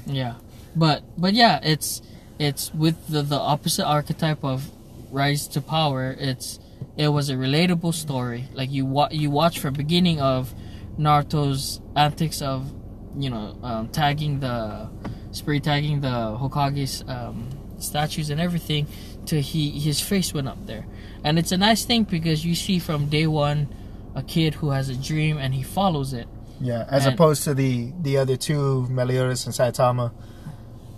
Yeah, 0.07 0.35
but 0.77 1.03
but 1.19 1.35
yeah, 1.35 1.59
it's 1.63 2.03
it's 2.39 2.73
with 2.73 3.09
the 3.09 3.23
the 3.23 3.37
opposite 3.37 3.85
archetype 3.85 4.45
of 4.45 4.71
rise 5.11 5.49
to 5.49 5.61
power. 5.61 6.15
It's 6.17 6.61
it 6.97 7.09
was 7.09 7.31
a 7.31 7.35
relatable 7.35 7.95
story. 7.95 8.49
Like 8.55 8.71
you 8.71 8.87
wa- 8.87 9.11
you 9.11 9.31
watch 9.31 9.59
from 9.59 9.75
beginning 9.75 10.21
of 10.21 10.55
Naruto's 10.97 11.81
antics 11.97 12.41
of 12.43 12.73
you 13.17 13.31
know 13.31 13.59
um, 13.63 13.89
tagging 13.89 14.39
the 14.39 14.89
spirit 15.33 15.65
tagging 15.65 16.01
the 16.01 16.09
Hokage's 16.09 17.03
um, 17.09 17.49
statues 17.79 18.31
and 18.31 18.41
everything 18.41 18.87
to 19.27 19.41
he 19.41 19.79
his 19.79 20.01
face 20.01 20.33
went 20.35 20.49
up 20.49 20.67
there, 20.67 20.87
and 21.25 21.39
it's 21.39 21.53
a 21.53 21.57
nice 21.59 21.85
thing 21.85 22.05
because 22.05 22.45
you 22.45 22.55
see 22.55 22.79
from 22.79 23.07
day 23.09 23.27
one 23.27 23.69
a 24.15 24.23
kid 24.23 24.55
who 24.55 24.71
has 24.71 24.89
a 24.89 24.95
dream 24.97 25.39
and 25.39 25.55
he 25.55 25.63
follows 25.63 26.13
it. 26.13 26.27
Yeah, 26.61 26.85
as 26.91 27.07
And- 27.07 27.15
opposed 27.15 27.45
to 27.45 27.55
the 27.55 27.93
the 28.03 28.17
other 28.19 28.37
two, 28.37 28.87
Meliodas 28.89 29.47
and 29.47 29.55
Saitama. 29.55 30.13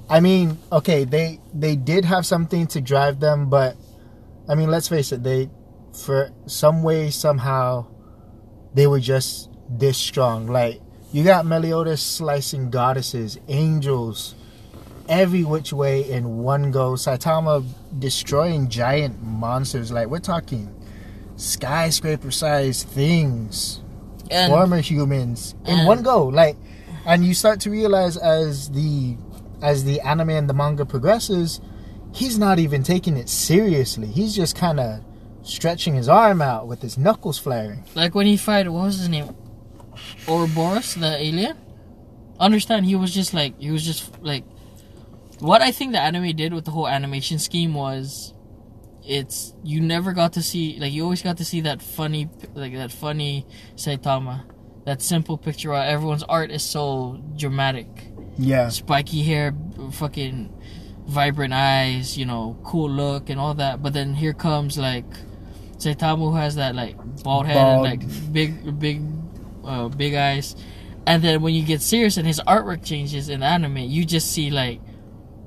I 0.09 0.21
mean, 0.21 0.59
okay, 0.73 1.05
they 1.05 1.41
they 1.55 1.77
did 1.77 2.05
have 2.05 2.25
something 2.27 2.67
to 2.69 2.81
drive 2.81 3.21
them, 3.21 3.49
but 3.51 3.77
I 4.49 4.55
mean, 4.55 4.71
let's 4.71 4.89
face 4.89 5.13
it, 5.13 5.23
they 5.23 5.51
for 5.93 6.31
some 6.47 6.83
way 6.83 7.11
somehow 7.11 7.87
they 8.75 8.87
were 8.87 9.01
just 9.01 9.51
this 9.69 9.99
strong. 9.99 10.47
Like 10.47 10.81
you 11.13 11.25
got 11.25 11.45
Meliodas 11.47 12.01
slicing 12.01 12.71
goddesses, 12.71 13.39
angels, 13.49 14.35
every 15.11 15.45
which 15.45 15.73
way 15.75 16.09
in 16.11 16.39
one 16.39 16.71
go. 16.71 16.93
Saitama 16.93 17.67
destroying 17.99 18.69
giant 18.71 19.23
monsters. 19.23 19.93
Like 19.93 20.09
we're 20.09 20.21
talking 20.21 20.75
skyscraper 21.37 22.31
sized 22.31 22.87
things 22.89 23.81
And 24.31 24.51
former 24.51 24.81
humans 24.81 25.55
in 25.67 25.87
one 25.87 26.03
go 26.03 26.27
like 26.27 26.55
and 27.07 27.25
you 27.25 27.33
start 27.33 27.61
to 27.61 27.71
realize 27.71 28.19
as 28.19 28.69
the 28.71 29.17
as 29.63 29.85
the 29.85 30.03
anime 30.03 30.29
and 30.29 30.51
the 30.51 30.53
manga 30.53 30.85
progresses 30.85 31.63
he's 32.13 32.39
not 32.39 32.59
even 32.59 32.83
taking 32.83 33.17
it 33.17 33.27
seriously 33.27 34.07
he's 34.07 34.37
just 34.37 34.55
kind 34.55 34.79
of 34.79 35.01
stretching 35.43 35.95
his 35.95 36.11
arm 36.11 36.43
out 36.43 36.67
with 36.67 36.83
his 36.83 36.99
knuckles 36.99 37.39
flaring 37.39 37.83
Like 37.95 38.15
when 38.15 38.27
he 38.27 38.37
fight, 38.37 38.71
what 38.71 38.85
was 38.85 38.99
his 38.99 39.09
name? 39.09 39.35
Ouroboros, 40.29 40.95
the 40.95 41.17
alien. 41.17 41.57
Understand? 42.39 42.87
He 42.87 42.97
was 42.97 43.13
just 43.15 43.33
like 43.35 43.59
he 43.59 43.71
was 43.71 43.85
just 43.85 44.23
like. 44.23 44.45
What 45.41 45.63
I 45.63 45.73
think 45.73 45.93
the 45.93 46.01
anime 46.01 46.37
did 46.37 46.53
with 46.53 46.65
the 46.67 46.71
whole 46.71 46.89
animation 46.89 47.39
scheme 47.39 47.75
was, 47.75 48.35
it's 49.03 49.55
you 49.65 49.81
never 49.81 50.13
got 50.13 50.35
to 50.35 50.43
see 50.43 50.79
like 50.79 50.93
you 50.93 51.03
always 51.05 51.23
got 51.23 51.39
to 51.39 51.45
see 51.45 51.63
that 51.63 51.81
funny 51.81 52.29
like 52.55 52.75
that 52.75 52.93
funny 52.93 53.47
Saitama, 53.75 54.45
that 54.85 55.01
simple 55.01 55.39
picture. 55.39 55.73
Everyone's 55.73 56.23
art 56.25 56.51
is 56.51 56.63
so 56.63 57.23
dramatic, 57.37 57.89
yeah 58.37 58.69
spiky 58.69 59.23
hair, 59.23 59.55
fucking 59.93 60.55
vibrant 61.07 61.55
eyes, 61.55 62.17
you 62.19 62.27
know, 62.27 62.59
cool 62.63 62.91
look 62.91 63.31
and 63.31 63.41
all 63.41 63.55
that. 63.55 63.83
But 63.83 63.95
then 63.95 64.15
here 64.15 64.35
comes 64.35 64.77
like 64.77 65.07
Saitama 65.79 66.19
who 66.19 66.35
has 66.35 66.57
that 66.57 66.75
like 66.75 66.97
bald 67.23 67.47
head 67.47 67.55
Bald. 67.55 67.87
and 67.87 68.03
like 68.03 68.33
big, 68.33 68.79
big, 68.79 69.03
uh, 69.65 69.89
big 69.89 70.15
eyes. 70.15 70.55
And 71.07 71.25
then 71.25 71.41
when 71.41 71.55
you 71.55 71.65
get 71.65 71.81
serious 71.81 72.19
and 72.19 72.27
his 72.27 72.41
artwork 72.47 72.85
changes 72.85 73.31
in 73.31 73.43
anime, 73.43 73.79
you 73.79 74.05
just 74.05 74.31
see 74.31 74.51
like 74.51 74.81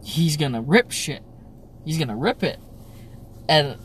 he's 0.04 0.38
gonna 0.38 0.62
rip 0.62 0.92
shit. 0.92 1.22
He's 1.86 1.98
gonna 1.98 2.16
rip 2.16 2.44
it, 2.44 2.60
and 3.50 3.78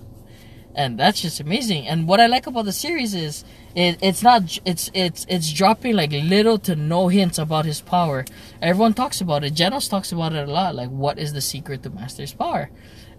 and 0.75 0.99
that's 0.99 1.21
just 1.21 1.41
amazing. 1.41 1.89
And 1.89 2.07
what 2.07 2.21
I 2.21 2.27
like 2.27 2.47
about 2.47 2.65
the 2.65 2.73
series 2.73 3.13
is 3.15 3.45
it, 3.75 3.99
it's 4.01 4.23
not 4.23 4.59
it's 4.65 4.91
it's 4.95 5.27
it's 5.29 5.53
dropping 5.53 5.97
like 5.97 6.13
little 6.13 6.59
to 6.61 6.77
no 6.77 7.09
hints 7.09 7.39
about 7.39 7.65
his 7.65 7.81
power. 7.81 8.25
Everyone 8.63 8.95
talks 8.95 9.21
about 9.21 9.43
it. 9.45 9.55
Genos 9.55 9.89
talks 9.91 10.13
about 10.13 10.33
it 10.35 10.49
a 10.49 10.53
lot. 10.53 10.75
Like, 10.77 10.91
what 10.91 11.19
is 11.19 11.33
the 11.33 11.41
secret 11.41 11.83
to 11.83 11.91
Master's 11.91 12.33
power? 12.33 12.71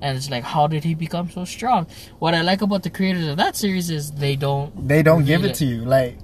And 0.01 0.15
it's 0.15 0.29
like, 0.29 0.45
how 0.45 0.67
did 0.67 0.85
he 0.85 0.93
become 0.95 1.29
so 1.29 1.43
strong? 1.43 1.85
What 2.19 2.33
I 2.33 2.41
like 2.41 2.61
about 2.61 2.83
the 2.83 2.89
creators 2.89 3.27
of 3.27 3.35
that 3.35 3.57
series 3.57 3.89
is 3.89 4.11
they 4.11 4.37
don't 4.37 4.87
they 4.87 5.03
don't 5.03 5.25
give 5.25 5.41
reveal 5.41 5.51
it 5.51 5.55
to 5.55 5.65
you 5.65 5.83
like 5.83 6.17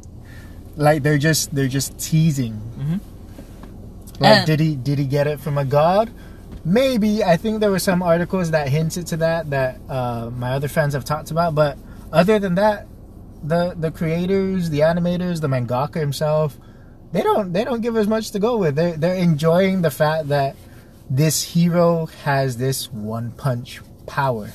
like 0.77 1.03
they're 1.03 1.17
just 1.17 1.53
they're 1.53 1.67
just 1.67 1.97
teasing 1.99 2.53
Mhm. 2.77 2.99
like 4.21 4.31
And- 4.37 4.45
did 4.45 4.59
he 4.61 4.75
did 4.77 4.97
he 4.99 5.05
get 5.05 5.27
it 5.27 5.39
from 5.41 5.57
a 5.57 5.65
god 5.65 6.09
maybe 6.65 7.23
i 7.23 7.37
think 7.37 7.59
there 7.61 7.71
were 7.71 7.79
some 7.79 8.01
articles 8.01 8.51
that 8.51 8.67
hinted 8.67 9.07
to 9.07 9.17
that 9.17 9.49
that 9.49 9.79
uh, 9.87 10.29
my 10.35 10.51
other 10.51 10.67
friends 10.67 10.93
have 10.93 11.05
talked 11.05 11.31
about 11.31 11.55
but 11.55 11.77
other 12.11 12.39
than 12.39 12.55
that 12.55 12.87
the 13.43 13.75
the 13.77 13.91
creators 13.91 14.69
the 14.71 14.79
animators 14.79 15.41
the 15.41 15.47
mangaka 15.47 15.99
himself 15.99 16.57
they 17.15 17.21
don't 17.21 17.53
they 17.53 17.63
don't 17.63 17.79
give 17.79 17.95
us 17.95 18.07
much 18.07 18.31
to 18.31 18.39
go 18.39 18.57
with. 18.57 18.75
They're, 18.75 18.97
they're 18.97 19.15
enjoying 19.15 19.83
the 19.83 19.89
fact 19.89 20.27
that 20.27 20.57
this 21.09 21.43
hero 21.43 22.07
has 22.25 22.57
this 22.57 22.91
one 22.91 23.31
punch 23.31 23.79
power. 24.05 24.51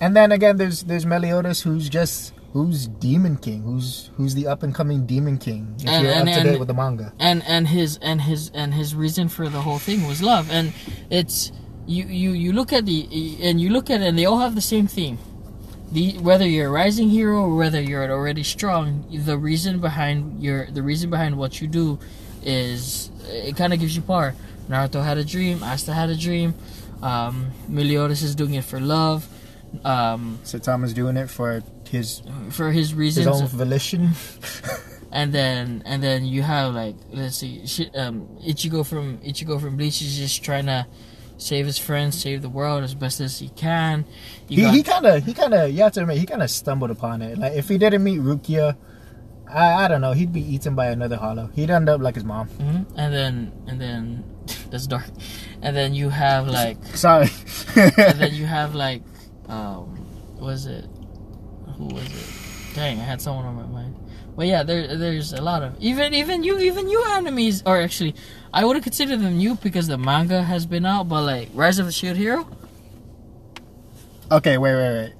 And 0.00 0.14
then 0.14 0.30
again 0.30 0.56
there's 0.56 0.84
there's 0.84 1.04
meliodas 1.04 1.62
who's 1.62 1.88
just 1.88 2.32
who's 2.52 2.86
demon 2.88 3.36
king? 3.36 3.62
Who's 3.62 4.10
who's 4.16 4.34
the 4.34 4.46
up 4.46 4.62
and 4.62 4.74
coming 4.74 5.06
demon 5.06 5.38
king? 5.38 5.74
If 5.80 5.88
And- 5.88 6.04
you're 6.04 6.12
and- 6.12 6.28
up 6.28 6.34
to 6.36 6.42
date 6.44 6.58
with 6.58 6.68
the 6.68 6.74
manga. 6.74 7.12
and 7.18 7.42
and 7.46 7.68
his 7.68 7.98
and 8.02 8.22
his 8.22 8.50
and 8.54 8.74
his 8.74 8.94
reason 8.94 9.28
for 9.28 9.48
the 9.48 9.60
whole 9.62 9.78
thing 9.78 10.06
was 10.06 10.22
love. 10.22 10.50
And 10.50 10.72
it's 11.10 11.52
you 11.86 12.04
you 12.04 12.30
you 12.32 12.52
look 12.52 12.72
at 12.72 12.84
the 12.86 13.08
and 13.42 13.60
you 13.60 13.70
look 13.70 13.90
at 13.90 14.00
it 14.02 14.06
and 14.08 14.18
they 14.18 14.24
all 14.26 14.38
have 14.38 14.54
the 14.54 14.60
same 14.74 14.86
theme. 14.86 15.18
The 15.92 16.18
whether 16.18 16.46
you're 16.46 16.68
a 16.68 16.70
rising 16.70 17.08
hero 17.08 17.42
or 17.44 17.56
whether 17.56 17.80
you're 17.80 18.10
already 18.10 18.42
strong 18.42 19.04
the 19.10 19.38
reason 19.38 19.78
behind 19.80 20.42
your 20.42 20.66
the 20.70 20.82
reason 20.82 21.08
behind 21.10 21.36
what 21.38 21.60
you 21.62 21.66
do 21.66 21.98
is 22.42 23.10
it 23.24 23.56
kind 23.56 23.72
of 23.72 23.80
gives 23.80 23.96
you 23.96 24.02
power. 24.02 24.34
Naruto 24.68 25.02
had 25.02 25.16
a 25.16 25.24
dream 25.24 25.62
asta 25.62 25.94
had 25.94 26.10
a 26.10 26.16
dream 26.16 26.54
um 27.02 27.52
meliodas 27.68 28.22
is 28.22 28.34
doing 28.34 28.52
it 28.54 28.64
for 28.64 28.80
love 28.80 29.26
um 29.84 30.38
Saitama's 30.44 30.92
doing 30.92 31.16
it 31.16 31.30
for 31.30 31.62
his 31.88 32.22
for 32.50 32.70
his 32.70 32.94
reasons, 32.94 33.26
his 33.26 33.42
own 33.42 33.48
volition. 33.48 34.10
And 35.10 35.32
then 35.32 35.82
and 35.86 36.02
then 36.02 36.26
you 36.26 36.42
have 36.42 36.74
like 36.74 36.94
let's 37.10 37.38
see 37.38 37.66
shi- 37.66 37.90
um, 37.96 38.28
Ichigo 38.46 38.84
from 38.86 39.16
Ichigo 39.20 39.58
from 39.58 39.78
Bleach 39.78 40.02
is 40.02 40.18
just 40.18 40.44
trying 40.44 40.66
to 40.66 40.86
save 41.38 41.64
his 41.64 41.78
friends, 41.78 42.20
save 42.20 42.42
the 42.42 42.50
world 42.50 42.84
as 42.84 42.94
best 42.94 43.18
as 43.20 43.38
he 43.38 43.48
can. 43.48 44.04
You 44.48 44.66
he 44.68 44.76
he 44.78 44.82
kind 44.82 45.06
of 45.06 45.24
he 45.24 45.32
kind 45.32 45.54
of 45.54 45.70
you 45.72 45.82
have 45.82 45.92
to 45.92 46.02
admit 46.02 46.18
he 46.18 46.26
kind 46.26 46.42
of 46.42 46.50
stumbled 46.50 46.90
upon 46.90 47.22
it. 47.22 47.38
Like 47.38 47.54
if 47.54 47.70
he 47.70 47.78
didn't 47.78 48.04
meet 48.04 48.20
Rukia 48.20 48.76
I, 49.50 49.84
I 49.84 49.88
don't 49.88 50.02
know 50.02 50.12
he'd 50.12 50.30
be 50.30 50.42
eaten 50.42 50.74
by 50.74 50.88
another 50.88 51.16
hollow 51.16 51.48
he'd 51.54 51.70
end 51.70 51.88
up 51.88 52.02
like 52.02 52.14
his 52.14 52.24
mom. 52.24 52.48
Mhm. 52.48 52.84
and 52.98 53.14
then 53.14 53.52
and 53.66 53.80
then 53.80 54.24
that's 54.70 54.86
dark, 54.86 55.06
and 55.62 55.74
then 55.74 55.94
you 55.94 56.10
have 56.10 56.48
like 56.48 56.76
sorry. 56.94 57.30
and 57.76 58.20
then 58.20 58.34
you 58.40 58.44
have 58.44 58.74
like 58.74 59.00
um 59.48 60.04
was 60.38 60.66
it 60.66 60.84
who 61.78 61.86
was 61.86 62.04
it? 62.04 62.74
Dang, 62.74 63.00
I 63.00 63.04
had 63.04 63.20
someone 63.20 63.46
on 63.46 63.56
my 63.56 63.66
mind. 63.66 63.96
But 64.36 64.46
yeah, 64.46 64.62
there 64.62 64.96
there's 64.96 65.32
a 65.32 65.40
lot 65.40 65.62
of 65.62 65.74
even 65.80 66.14
even 66.14 66.44
you 66.44 66.58
even 66.58 66.88
you 66.88 67.02
enemies 67.08 67.62
or 67.66 67.80
actually 67.80 68.14
I 68.52 68.64
wouldn't 68.64 68.84
consider 68.84 69.16
them 69.16 69.38
new 69.38 69.56
because 69.56 69.86
the 69.88 69.98
manga 69.98 70.42
has 70.42 70.66
been 70.66 70.86
out, 70.86 71.08
but 71.08 71.22
like 71.22 71.48
Rise 71.54 71.78
of 71.78 71.86
the 71.86 71.92
Shield 71.92 72.16
Hero. 72.16 72.48
Okay, 74.30 74.58
wait, 74.58 74.74
wait, 74.74 74.92
wait. 74.92 75.12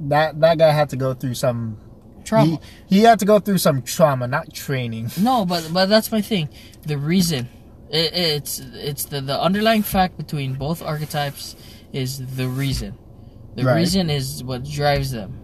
That 0.00 0.40
that 0.40 0.58
guy 0.58 0.72
had 0.72 0.90
to 0.90 0.96
go 0.96 1.14
through 1.14 1.34
some 1.34 1.78
Trauma. 2.26 2.58
He, 2.88 2.96
he 2.96 3.02
had 3.04 3.18
to 3.20 3.24
go 3.24 3.38
through 3.38 3.58
some 3.58 3.82
trauma, 3.82 4.26
not 4.26 4.52
training. 4.52 5.10
No, 5.16 5.46
but 5.46 5.70
but 5.72 5.86
that's 5.86 6.10
my 6.10 6.20
thing. 6.20 6.48
The 6.82 6.98
reason 6.98 7.48
it, 7.88 8.12
it's 8.12 8.58
it's 8.74 9.04
the 9.06 9.20
the 9.20 9.40
underlying 9.40 9.82
fact 9.82 10.16
between 10.18 10.54
both 10.54 10.82
archetypes 10.82 11.56
is 11.92 12.36
the 12.36 12.48
reason. 12.48 12.98
The 13.56 13.64
Right. 13.64 13.76
reason 13.76 14.10
is 14.10 14.44
what 14.44 14.64
drives 14.64 15.10
them. 15.10 15.40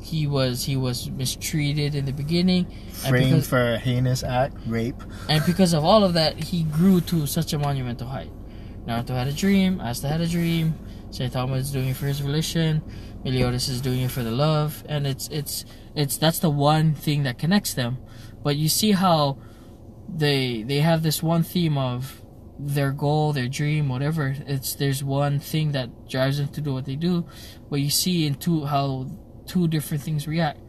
He 0.00 0.26
was 0.26 0.64
he 0.64 0.76
was 0.76 1.10
mistreated 1.10 1.94
in 1.94 2.04
the 2.04 2.12
beginning, 2.12 2.66
and 2.66 3.08
Framed 3.08 3.30
because, 3.30 3.46
for 3.48 3.72
a 3.72 3.78
heinous 3.78 4.22
act, 4.22 4.54
rape. 4.66 5.02
and 5.30 5.42
because 5.46 5.72
of 5.72 5.82
all 5.84 6.04
of 6.04 6.12
that, 6.12 6.38
he 6.38 6.64
grew 6.64 7.00
to 7.02 7.26
such 7.26 7.54
a 7.54 7.58
monumental 7.58 8.08
height. 8.08 8.30
Naruto 8.86 9.14
had 9.14 9.28
a 9.28 9.32
dream. 9.32 9.80
Asta 9.80 10.06
had 10.08 10.20
a 10.20 10.26
dream. 10.26 10.74
Saitama 11.10 11.56
is 11.56 11.70
doing 11.70 11.88
it 11.88 11.96
for 11.96 12.06
his 12.06 12.22
religion. 12.22 12.82
Meliodas 13.24 13.68
is 13.70 13.80
doing 13.80 14.00
it 14.00 14.10
for 14.10 14.22
the 14.22 14.30
love, 14.30 14.84
and 14.88 15.06
it's 15.06 15.28
it's 15.28 15.64
it's 15.94 16.18
that's 16.18 16.40
the 16.40 16.50
one 16.50 16.92
thing 16.92 17.22
that 17.22 17.38
connects 17.38 17.72
them. 17.72 17.96
But 18.42 18.56
you 18.56 18.68
see 18.68 18.92
how 18.92 19.38
they 20.14 20.62
they 20.64 20.80
have 20.80 21.02
this 21.02 21.22
one 21.22 21.42
theme 21.42 21.78
of 21.78 22.20
their 22.66 22.92
goal, 22.92 23.32
their 23.32 23.48
dream, 23.48 23.88
whatever. 23.88 24.34
It's 24.46 24.74
there's 24.74 25.04
one 25.04 25.38
thing 25.38 25.72
that 25.72 26.08
drives 26.08 26.38
them 26.38 26.48
to 26.48 26.60
do 26.60 26.72
what 26.72 26.86
they 26.86 26.96
do. 26.96 27.26
But 27.70 27.80
you 27.80 27.90
see 27.90 28.26
in 28.26 28.34
two 28.34 28.64
how 28.64 29.06
two 29.46 29.68
different 29.68 30.02
things 30.02 30.26
react. 30.26 30.60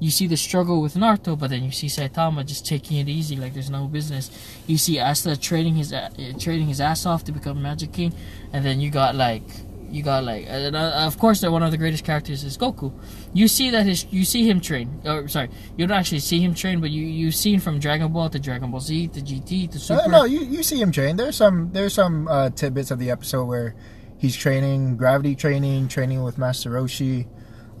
You 0.00 0.10
see 0.10 0.28
the 0.28 0.36
struggle 0.36 0.80
with 0.80 0.94
Naruto, 0.94 1.36
but 1.36 1.50
then 1.50 1.64
you 1.64 1.72
see 1.72 1.88
Saitama 1.88 2.46
just 2.46 2.64
taking 2.64 2.98
it 2.98 3.08
easy, 3.08 3.34
like 3.34 3.52
there's 3.52 3.70
no 3.70 3.88
business. 3.88 4.30
You 4.68 4.78
see 4.78 5.00
Asta 5.00 5.36
trading 5.36 5.74
his 5.74 5.92
uh, 5.92 6.10
trading 6.38 6.68
his 6.68 6.80
ass 6.80 7.04
off 7.04 7.24
to 7.24 7.32
become 7.32 7.60
Magic 7.60 7.92
King, 7.92 8.12
and 8.52 8.64
then 8.64 8.80
you 8.80 8.90
got 8.90 9.16
like 9.16 9.42
you 9.90 10.02
got 10.02 10.24
like 10.24 10.46
and 10.48 10.76
uh, 10.76 11.06
of 11.06 11.18
course 11.18 11.40
that 11.40 11.50
one 11.50 11.62
of 11.62 11.70
the 11.70 11.76
greatest 11.76 12.04
characters 12.04 12.44
is 12.44 12.56
Goku. 12.58 12.92
You 13.32 13.48
see 13.48 13.70
that 13.70 13.86
his 13.86 14.06
you 14.10 14.24
see 14.24 14.48
him 14.48 14.60
train. 14.60 15.00
Or 15.04 15.28
sorry, 15.28 15.50
you 15.76 15.86
don't 15.86 15.96
actually 15.96 16.20
see 16.20 16.40
him 16.40 16.54
train, 16.54 16.80
but 16.80 16.90
you 16.90 17.04
you 17.04 17.30
see 17.30 17.54
him 17.54 17.60
from 17.60 17.78
Dragon 17.78 18.12
Ball 18.12 18.30
to 18.30 18.38
Dragon 18.38 18.70
Ball 18.70 18.80
Z 18.80 19.08
to 19.08 19.20
GT 19.20 19.70
to 19.72 19.78
Super. 19.78 20.02
Uh, 20.02 20.06
no, 20.06 20.24
you, 20.24 20.40
you 20.40 20.62
see 20.62 20.80
him 20.80 20.92
train. 20.92 21.16
There's 21.16 21.36
some 21.36 21.70
there's 21.72 21.94
some 21.94 22.28
uh, 22.28 22.50
tidbits 22.50 22.90
of 22.90 22.98
the 22.98 23.10
episode 23.10 23.44
where 23.44 23.74
he's 24.18 24.36
training, 24.36 24.96
gravity 24.96 25.34
training, 25.34 25.88
training 25.88 26.22
with 26.22 26.36
Master 26.38 26.70
Roshi, 26.70 27.26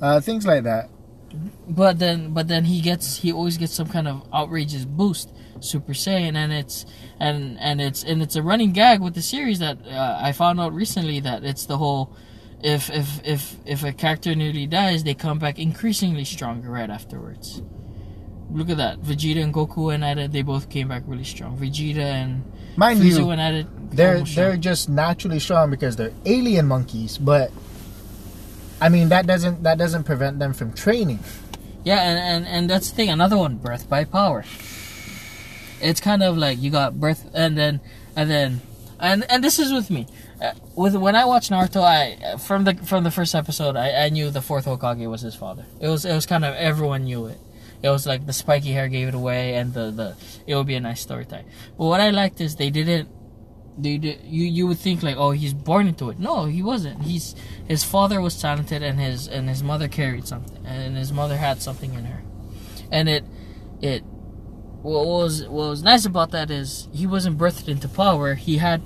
uh, 0.00 0.20
things 0.20 0.46
like 0.46 0.64
that. 0.64 0.88
But 1.68 1.98
then, 1.98 2.32
but 2.32 2.48
then 2.48 2.64
he 2.64 2.80
gets 2.80 3.18
he 3.18 3.32
always 3.32 3.58
gets 3.58 3.74
some 3.74 3.88
kind 3.88 4.08
of 4.08 4.26
outrageous 4.32 4.86
boost, 4.86 5.30
Super 5.64 5.92
Saiyan, 5.92 6.34
and 6.34 6.52
it's 6.52 6.86
and 7.18 7.58
and 7.60 7.80
it's 7.80 8.02
and 8.04 8.22
it's 8.22 8.36
a 8.36 8.42
running 8.42 8.72
gag 8.72 9.00
with 9.00 9.14
the 9.14 9.22
series 9.22 9.58
that 9.58 9.78
uh, 9.86 10.18
I 10.20 10.32
found 10.32 10.60
out 10.60 10.72
recently 10.72 11.20
that 11.20 11.44
it's 11.44 11.66
the 11.66 11.78
whole 11.78 12.14
if 12.62 12.90
if 12.90 13.20
if 13.24 13.56
if 13.64 13.84
a 13.84 13.92
character 13.92 14.34
nearly 14.34 14.66
dies, 14.66 15.04
they 15.04 15.14
come 15.14 15.38
back 15.38 15.58
increasingly 15.58 16.24
stronger 16.24 16.70
right 16.70 16.90
afterwards. 16.90 17.62
Look 18.50 18.70
at 18.70 18.78
that, 18.78 19.00
Vegeta 19.02 19.42
and 19.42 19.52
Goku 19.52 19.86
went 19.86 20.02
at 20.02 20.16
it. 20.16 20.32
They 20.32 20.42
both 20.42 20.70
came 20.70 20.88
back 20.88 21.02
really 21.06 21.24
strong. 21.24 21.58
Vegeta 21.58 21.98
and 21.98 22.42
Mind 22.76 23.00
Frieza 23.00 23.18
you, 23.18 23.26
went 23.26 23.40
at 23.40 23.54
it. 23.54 23.66
they're 23.90 24.22
they're 24.22 24.56
just 24.56 24.88
naturally 24.88 25.38
strong 25.38 25.70
because 25.70 25.96
they're 25.96 26.14
alien 26.24 26.66
monkeys. 26.66 27.18
But 27.18 27.52
I 28.80 28.88
mean 28.88 29.10
that 29.10 29.26
doesn't 29.26 29.62
that 29.64 29.76
doesn't 29.78 30.04
prevent 30.04 30.38
them 30.38 30.52
from 30.54 30.72
training. 30.72 31.20
Yeah, 31.84 32.00
and, 32.02 32.18
and, 32.18 32.46
and 32.46 32.70
that's 32.70 32.90
the 32.90 32.96
thing. 32.96 33.08
Another 33.08 33.36
one, 33.36 33.56
birth 33.56 33.88
by 33.88 34.04
power. 34.04 34.44
It's 35.80 36.00
kind 36.00 36.22
of 36.22 36.36
like 36.36 36.60
you 36.60 36.70
got 36.70 36.98
birth, 36.98 37.30
and 37.34 37.56
then 37.56 37.80
and 38.16 38.30
then 38.30 38.60
and 39.00 39.30
and 39.30 39.42
this 39.42 39.58
is 39.58 39.72
with 39.72 39.90
me. 39.90 40.06
Uh, 40.42 40.52
with 40.76 40.96
when 40.96 41.16
I 41.16 41.24
watched 41.24 41.50
Naruto, 41.50 41.82
I 41.82 42.36
from 42.38 42.64
the 42.64 42.74
from 42.74 43.04
the 43.04 43.10
first 43.10 43.34
episode, 43.34 43.76
I, 43.76 44.06
I 44.06 44.08
knew 44.08 44.30
the 44.30 44.42
fourth 44.42 44.66
Hokage 44.66 45.08
was 45.08 45.20
his 45.20 45.34
father. 45.34 45.66
It 45.80 45.88
was 45.88 46.04
it 46.04 46.14
was 46.14 46.26
kind 46.26 46.44
of 46.44 46.54
everyone 46.54 47.04
knew 47.04 47.26
it. 47.26 47.38
It 47.82 47.90
was 47.90 48.06
like 48.06 48.26
the 48.26 48.32
spiky 48.32 48.72
hair 48.72 48.88
gave 48.88 49.08
it 49.08 49.14
away, 49.14 49.54
and 49.54 49.72
the 49.72 49.90
the 49.90 50.16
it 50.46 50.54
would 50.54 50.66
be 50.66 50.74
a 50.74 50.80
nice 50.80 51.00
story 51.00 51.26
time. 51.26 51.46
But 51.76 51.84
what 51.84 52.00
I 52.00 52.10
liked 52.10 52.40
is 52.40 52.56
they 52.56 52.70
didn't. 52.70 53.08
They 53.80 53.98
did, 53.98 54.24
you 54.24 54.44
you 54.44 54.66
would 54.66 54.78
think 54.78 55.04
like 55.04 55.16
oh 55.16 55.30
he's 55.30 55.54
born 55.54 55.86
into 55.86 56.10
it. 56.10 56.18
No, 56.18 56.46
he 56.46 56.62
wasn't. 56.62 57.02
He's 57.02 57.36
his 57.68 57.84
father 57.84 58.20
was 58.20 58.40
talented, 58.40 58.82
and 58.82 58.98
his 58.98 59.28
and 59.28 59.48
his 59.48 59.62
mother 59.62 59.86
carried 59.86 60.26
something, 60.26 60.66
and 60.66 60.96
his 60.96 61.12
mother 61.12 61.36
had 61.36 61.62
something 61.62 61.94
in 61.94 62.04
her, 62.04 62.22
and 62.90 63.08
it 63.08 63.24
it 63.80 64.02
what 64.82 65.06
was 65.06 65.42
what 65.42 65.68
was 65.68 65.82
nice 65.82 66.04
about 66.04 66.30
that 66.30 66.50
is 66.50 66.88
he 66.92 67.06
wasn't 67.06 67.38
birthed 67.38 67.68
into 67.68 67.88
power. 67.88 68.34
He 68.34 68.58
had 68.58 68.80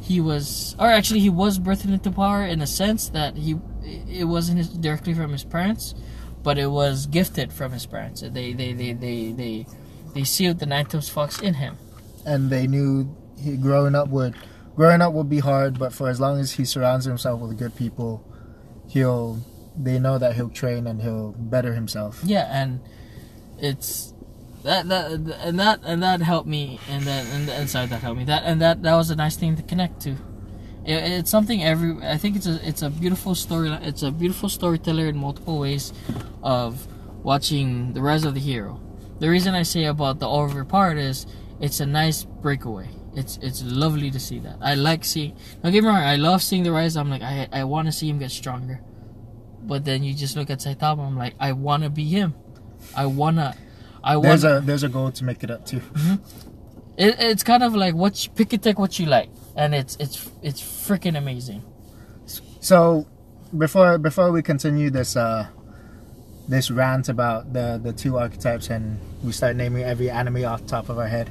he 0.00 0.20
was 0.20 0.74
or 0.78 0.88
actually 0.88 1.20
he 1.20 1.30
was 1.30 1.58
birthed 1.58 1.86
into 1.86 2.10
power 2.10 2.44
in 2.44 2.60
a 2.60 2.66
sense 2.66 3.08
that 3.10 3.36
he 3.36 3.56
it 3.84 4.24
wasn't 4.24 4.58
his, 4.58 4.68
directly 4.68 5.14
from 5.14 5.32
his 5.32 5.44
parents, 5.44 5.94
but 6.42 6.58
it 6.58 6.68
was 6.68 7.06
gifted 7.06 7.52
from 7.52 7.72
his 7.72 7.86
parents. 7.86 8.22
They 8.22 8.52
they 8.52 8.72
they 8.72 8.92
they 8.92 9.32
they 9.32 9.66
they 10.14 10.24
sealed 10.24 10.60
the 10.60 10.66
nine 10.66 10.86
fox 10.86 11.40
in 11.40 11.54
him. 11.54 11.76
and 12.24 12.48
they 12.48 12.66
knew 12.66 13.14
he, 13.38 13.56
growing 13.56 13.94
up 13.94 14.08
would 14.08 14.34
growing 14.76 15.02
up 15.02 15.12
would 15.12 15.28
be 15.28 15.40
hard, 15.40 15.78
but 15.78 15.92
for 15.92 16.08
as 16.08 16.20
long 16.20 16.40
as 16.40 16.52
he 16.52 16.64
surrounds 16.64 17.04
himself 17.04 17.40
with 17.40 17.58
good 17.58 17.76
people, 17.76 18.24
he'll 18.88 19.40
they 19.76 19.98
know 19.98 20.18
that 20.18 20.36
he'll 20.36 20.48
train 20.50 20.86
and 20.86 21.02
he'll 21.02 21.32
better 21.32 21.74
himself. 21.74 22.20
Yeah, 22.24 22.48
and 22.50 22.80
it's 23.58 24.13
that 24.64 24.88
that 24.88 25.10
and 25.10 25.60
that 25.60 25.80
and 25.84 26.02
that 26.02 26.20
helped 26.22 26.48
me, 26.48 26.80
and 26.88 27.04
that 27.04 27.26
and, 27.26 27.48
and 27.48 27.70
sorry 27.70 27.86
that 27.86 28.00
helped 28.00 28.18
me. 28.18 28.24
That 28.24 28.42
and 28.44 28.60
that 28.60 28.82
that 28.82 28.94
was 28.94 29.10
a 29.10 29.16
nice 29.16 29.36
thing 29.36 29.56
to 29.56 29.62
connect 29.62 30.00
to. 30.02 30.10
It, 30.84 31.20
it's 31.20 31.30
something 31.30 31.62
every. 31.62 31.96
I 32.02 32.16
think 32.16 32.36
it's 32.36 32.46
a 32.46 32.66
it's 32.66 32.82
a 32.82 32.90
beautiful 32.90 33.34
story. 33.34 33.70
It's 33.82 34.02
a 34.02 34.10
beautiful 34.10 34.48
storyteller 34.48 35.06
in 35.06 35.16
multiple 35.16 35.58
ways, 35.58 35.92
of 36.42 36.88
watching 37.22 37.92
the 37.92 38.00
rise 38.00 38.24
of 38.24 38.34
the 38.34 38.40
hero. 38.40 38.80
The 39.20 39.28
reason 39.28 39.54
I 39.54 39.62
say 39.62 39.84
about 39.84 40.18
the 40.18 40.28
over 40.28 40.64
part 40.64 40.96
is 40.98 41.26
it's 41.60 41.80
a 41.80 41.86
nice 41.86 42.24
breakaway. 42.24 42.88
It's 43.14 43.38
it's 43.42 43.62
lovely 43.62 44.10
to 44.10 44.18
see 44.18 44.38
that. 44.40 44.56
I 44.62 44.74
like 44.74 45.04
seeing. 45.04 45.36
Don't 45.62 45.72
get 45.72 45.82
me 45.82 45.88
wrong. 45.88 45.98
I 45.98 46.16
love 46.16 46.42
seeing 46.42 46.62
the 46.62 46.72
rise. 46.72 46.96
I'm 46.96 47.10
like 47.10 47.22
I 47.22 47.48
I 47.52 47.64
want 47.64 47.86
to 47.86 47.92
see 47.92 48.08
him 48.08 48.18
get 48.18 48.30
stronger. 48.30 48.80
But 49.62 49.84
then 49.84 50.02
you 50.02 50.14
just 50.14 50.36
look 50.36 50.50
at 50.50 50.58
Saitama. 50.58 51.06
I'm 51.06 51.16
like 51.16 51.34
I 51.38 51.52
want 51.52 51.82
to 51.84 51.90
be 51.90 52.04
him. 52.04 52.34
I 52.96 53.06
wanna. 53.06 53.54
I 54.04 54.16
want. 54.16 54.26
There's 54.26 54.44
a 54.44 54.60
there's 54.60 54.82
a 54.82 54.88
goal 54.88 55.10
to 55.10 55.24
make 55.24 55.42
it 55.42 55.50
up 55.50 55.64
too. 55.64 55.80
It, 56.96 57.16
it's 57.18 57.42
kind 57.42 57.62
of 57.64 57.74
like 57.74 57.94
what 57.94 58.24
you, 58.24 58.30
pick 58.30 58.52
and 58.52 58.62
take 58.62 58.78
what 58.78 58.98
you 58.98 59.06
like, 59.06 59.30
and 59.56 59.74
it's 59.74 59.96
it's 59.98 60.30
it's 60.42 60.60
freaking 60.60 61.16
amazing. 61.16 61.64
So 62.60 63.08
before 63.56 63.98
before 63.98 64.30
we 64.30 64.42
continue 64.42 64.90
this 64.90 65.16
uh 65.16 65.48
this 66.46 66.70
rant 66.70 67.08
about 67.08 67.52
the 67.52 67.80
the 67.82 67.92
two 67.92 68.18
archetypes 68.18 68.68
and 68.68 69.00
we 69.24 69.32
start 69.32 69.56
naming 69.56 69.82
every 69.82 70.10
anime 70.10 70.44
off 70.44 70.60
the 70.62 70.68
top 70.68 70.88
of 70.88 70.98
our 70.98 71.08
head, 71.08 71.30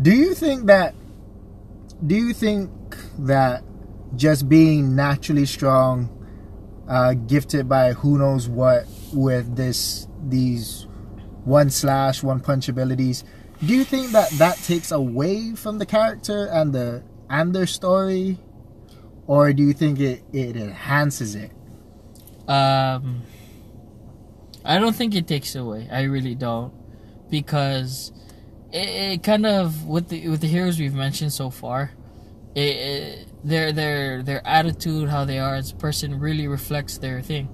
do 0.00 0.12
you 0.12 0.34
think 0.34 0.66
that 0.66 0.94
do 2.06 2.14
you 2.14 2.32
think 2.34 2.70
that 3.18 3.64
just 4.16 4.48
being 4.48 4.94
naturally 4.94 5.46
strong, 5.46 6.08
uh, 6.88 7.14
gifted 7.14 7.68
by 7.68 7.92
who 7.92 8.18
knows 8.18 8.48
what 8.48 8.86
with 9.12 9.56
this 9.56 10.06
these 10.28 10.86
one 11.44 11.70
slash 11.70 12.22
one 12.22 12.40
punch 12.40 12.68
abilities, 12.68 13.24
do 13.64 13.74
you 13.74 13.84
think 13.84 14.12
that 14.12 14.30
that 14.32 14.56
takes 14.58 14.90
away 14.90 15.54
from 15.54 15.78
the 15.78 15.86
character 15.86 16.46
and 16.46 16.72
the 16.72 17.02
and 17.28 17.54
their 17.54 17.66
story? 17.66 18.38
or 19.30 19.52
do 19.52 19.62
you 19.62 19.72
think 19.72 20.00
it, 20.00 20.24
it 20.32 20.56
enhances 20.56 21.36
it? 21.36 21.52
Um, 22.48 23.22
I 24.64 24.80
don't 24.80 24.96
think 24.96 25.14
it 25.14 25.28
takes 25.28 25.54
away. 25.54 25.88
I 25.88 26.02
really 26.02 26.34
don't, 26.34 26.74
because 27.30 28.10
it, 28.72 28.88
it 28.88 29.22
kind 29.22 29.46
of 29.46 29.86
with 29.86 30.08
the 30.08 30.26
with 30.26 30.40
the 30.40 30.48
heroes 30.48 30.80
we've 30.80 30.94
mentioned 30.94 31.32
so 31.32 31.48
far, 31.48 31.92
it, 32.56 32.60
it 32.60 33.28
their 33.44 33.70
their 33.70 34.24
their 34.24 34.44
attitude, 34.44 35.08
how 35.08 35.24
they 35.24 35.38
are 35.38 35.54
as 35.54 35.70
a 35.70 35.76
person, 35.76 36.18
really 36.18 36.48
reflects 36.48 36.98
their 36.98 37.22
thing. 37.22 37.48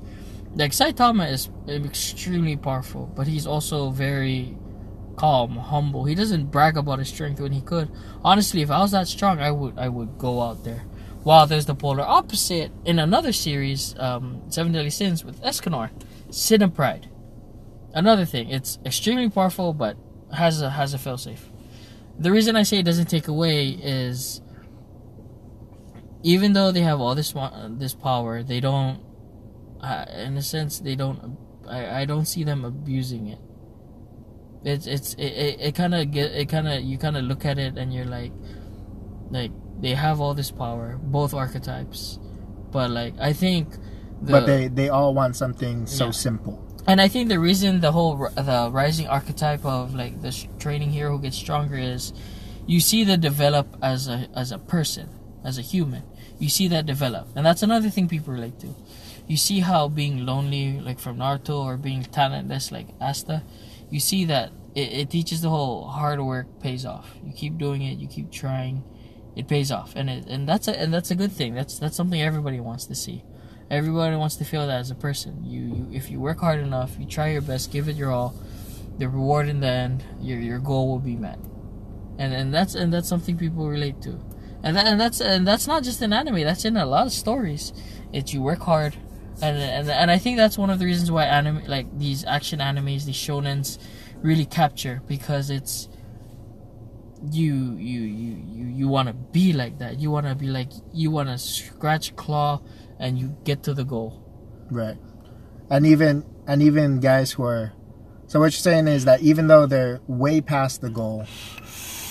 Like 0.57 0.73
Saitama 0.73 1.31
is 1.31 1.51
extremely 1.69 2.57
powerful, 2.57 3.13
but 3.15 3.27
he's 3.27 3.47
also 3.47 3.91
very 3.91 4.57
calm, 5.17 5.57
humble. 5.57 6.05
He 6.05 6.15
doesn't 6.15 6.47
brag 6.47 6.77
about 6.79 6.99
his 6.99 7.09
strength 7.09 7.41
when 7.41 7.53
he 7.53 7.61
could. 7.61 7.91
Honestly, 8.25 8.63
if 8.63 8.71
I 8.71 8.81
was 8.81 8.93
that 8.93 9.07
strong, 9.07 9.39
I 9.39 9.51
would 9.51 9.79
I 9.79 9.89
would 9.89 10.17
go 10.19 10.41
out 10.41 10.65
there. 10.65 10.85
While 11.25 11.47
there's 11.47 11.67
the 11.67 11.75
polar 11.75 12.05
opposite 12.05 12.71
in 12.85 12.99
another 12.99 13.33
series, 13.33 13.95
um, 13.99 14.43
Seven 14.49 14.73
Deadly 14.73 14.91
Sins 14.91 15.25
with 15.25 15.43
Escanor, 15.43 15.91
Sin 16.31 16.63
and 16.63 16.75
Pride. 16.75 17.11
Another 17.93 18.25
thing, 18.25 18.49
it's 18.51 18.79
extremely 18.85 19.29
powerful, 19.29 19.73
but 19.73 19.97
has 20.33 20.63
a 20.63 20.71
has 20.71 20.95
a 20.95 20.99
failsafe. 20.99 21.51
The 22.19 22.31
reason 22.33 22.57
I 22.57 22.63
say 22.63 22.79
it 22.79 22.85
doesn't 22.85 23.11
take 23.11 23.29
away 23.29 23.69
is, 23.69 24.41
even 26.23 26.55
though 26.55 26.73
they 26.73 26.81
have 26.81 27.01
all 27.01 27.15
this 27.15 27.35
this 27.71 27.95
power, 27.95 28.43
they 28.43 28.61
don't, 28.61 29.01
uh, 29.81 30.05
in 30.15 30.37
a 30.37 30.43
sense, 30.43 30.81
they 30.81 30.97
don't 30.97 31.37
I, 31.69 32.03
I 32.03 32.05
don't 32.05 32.27
see 32.27 32.45
them 32.45 32.65
abusing 32.65 33.29
it. 33.29 33.39
It's 34.65 34.87
it's 34.87 35.15
it, 35.15 35.61
it, 35.61 35.75
kind 35.75 35.95
of 35.95 36.11
get 36.11 36.33
it 36.33 36.47
kind 36.49 36.67
of 36.67 36.83
you 36.83 36.99
kind 36.99 37.17
of 37.17 37.25
look 37.25 37.45
at 37.45 37.59
it 37.59 37.79
and 37.79 37.93
you're 37.95 38.05
like 38.05 38.33
like 39.31 39.53
they 39.81 39.95
have 39.95 40.21
all 40.21 40.35
this 40.35 40.51
power 40.51 40.99
both 41.01 41.35
archetypes 41.35 42.19
but 42.73 42.91
like 42.91 43.15
I 43.21 43.33
think 43.33 43.71
the, 44.23 44.33
but 44.33 44.47
they 44.47 44.67
they 44.67 44.89
all 44.89 45.15
want 45.15 45.37
something 45.37 45.87
so 45.87 46.07
Yeah. 46.07 46.11
simple. 46.11 46.65
and 46.89 47.01
I 47.01 47.07
think 47.07 47.29
the 47.29 47.39
reason 47.39 47.81
the 47.81 47.93
whole 47.93 48.17
the 48.17 48.69
rising 48.73 49.07
archetype 49.07 49.65
of 49.65 49.95
like 49.95 50.21
the 50.21 50.33
sh- 50.33 50.49
training 50.59 50.91
hero 50.91 51.13
who 51.17 51.23
gets 51.23 51.37
stronger 51.37 51.77
is 51.77 52.13
you 52.67 52.81
see 52.81 53.05
that 53.05 53.21
develop 53.21 53.77
as 53.83 54.09
a 54.09 54.27
as 54.35 54.51
a 54.51 54.59
person 54.59 55.09
as 55.45 55.59
a 55.59 55.63
human 55.63 56.03
you 56.41 56.49
see 56.49 56.67
that 56.69 56.87
develop 56.87 57.29
and 57.37 57.47
that's 57.47 57.63
another 57.63 57.89
thing 57.91 58.09
people 58.09 58.33
relate 58.33 58.59
to 58.59 58.75
you 59.27 59.37
see 59.37 59.61
how 59.61 59.89
being 59.89 60.25
lonely 60.25 60.81
like 60.81 60.99
from 60.99 61.19
Naruto 61.19 61.65
or 61.65 61.77
being 61.77 62.03
talentless 62.03 62.71
like 62.71 62.89
Asta 63.01 63.43
you 63.91 64.01
see 64.01 64.25
that 64.25 64.53
it, 64.75 64.93
it 64.93 65.11
teaches 65.11 65.41
the 65.43 65.49
whole 65.49 65.87
hard 65.87 66.21
work 66.21 66.61
pays 66.61 66.85
off. 66.85 67.15
You 67.25 67.33
keep 67.33 67.59
doing 67.59 67.83
it 67.83 67.99
you 67.99 68.09
keep 68.09 68.31
trying 68.31 68.85
it 69.35 69.49
pays 69.49 69.71
off. 69.71 69.93
And 69.95 70.09
it, 70.09 70.27
and 70.27 70.49
that's 70.49 70.69
a 70.69 70.79
and 70.79 70.93
that's 70.93 71.11
a 71.11 71.15
good 71.15 71.33
thing. 71.33 71.55
That's 71.55 71.79
that's 71.79 71.97
something 71.97 72.21
everybody 72.21 72.61
wants 72.61 72.87
to 72.87 72.95
see. 72.95 73.23
Everybody 73.71 74.17
wants 74.17 74.37
to 74.37 74.45
feel 74.45 74.67
that 74.67 74.81
as 74.81 74.91
a 74.91 74.95
person. 74.95 75.45
You, 75.45 75.61
you 75.61 75.89
if 75.93 76.11
you 76.11 76.21
work 76.21 76.41
hard 76.41 76.61
enough 76.61 76.97
you 76.99 77.07
try 77.07 77.31
your 77.31 77.43
best 77.43 77.73
give 77.73 77.89
it 77.89 77.97
your 77.97 78.11
all 78.11 78.35
the 78.99 79.09
reward 79.09 79.49
in 79.49 79.61
the 79.61 79.67
end 79.67 80.05
your 80.21 80.39
your 80.39 80.59
goal 80.59 80.89
will 80.89 80.99
be 80.99 81.17
met. 81.17 81.39
And 82.19 82.33
and 82.35 82.53
that's 82.53 82.75
and 82.75 82.93
that's 82.93 83.09
something 83.09 83.37
people 83.37 83.69
relate 83.69 84.01
to. 84.03 84.21
And 84.63 84.77
that, 84.77 84.87
and 84.87 85.01
that's 85.01 85.21
and 85.21 85.47
that's 85.47 85.67
not 85.67 85.85
just 85.85 86.03
in 86.03 86.13
anime 86.13 86.43
that's 86.43 86.65
in 86.65 86.77
a 86.77 86.87
lot 86.87 87.07
of 87.07 87.13
stories. 87.13 87.73
It's 88.13 88.33
you 88.33 88.43
work 88.43 88.61
hard 88.61 88.97
and 89.43 89.57
and 89.57 89.91
and 89.91 90.11
I 90.11 90.19
think 90.19 90.37
that's 90.37 90.57
one 90.57 90.71
of 90.71 90.79
the 90.79 90.87
reasons 90.87 91.11
why 91.11 91.25
anime 91.25 91.65
like 91.67 91.99
these 91.99 92.25
action 92.25 92.61
animes 92.61 93.05
these 93.05 93.17
shonens 93.17 93.79
really 94.23 94.47
capture 94.47 95.03
because 95.07 95.51
it's 95.51 95.89
you 97.33 97.55
you 97.77 98.01
you 98.01 98.37
you, 98.47 98.67
you 98.67 98.89
want 98.89 99.09
to 99.09 99.15
be 99.15 99.53
like 99.53 99.79
that. 99.79 99.99
You 99.99 100.11
want 100.11 100.27
to 100.27 100.35
be 100.35 100.47
like 100.47 100.71
you 100.93 101.11
want 101.11 101.29
to 101.29 101.39
scratch 101.39 102.15
claw 102.17 102.61
and 102.99 103.19
you 103.19 103.37
get 103.45 103.63
to 103.65 103.75
the 103.75 103.85
goal. 103.85 104.23
Right. 104.71 104.97
And 105.71 105.87
even 105.87 106.25
and 106.47 106.63
even 106.63 107.01
guys 107.01 107.33
who 107.33 107.45
are 107.45 107.73
so 108.27 108.41
what 108.41 108.47
you're 108.47 108.53
saying 108.53 108.89
is 108.89 109.05
that 109.05 109.21
even 109.21 109.47
though 109.47 109.67
they're 109.67 110.01
way 110.07 110.41
past 110.41 110.81
the 110.81 110.91
goal, 110.91 111.27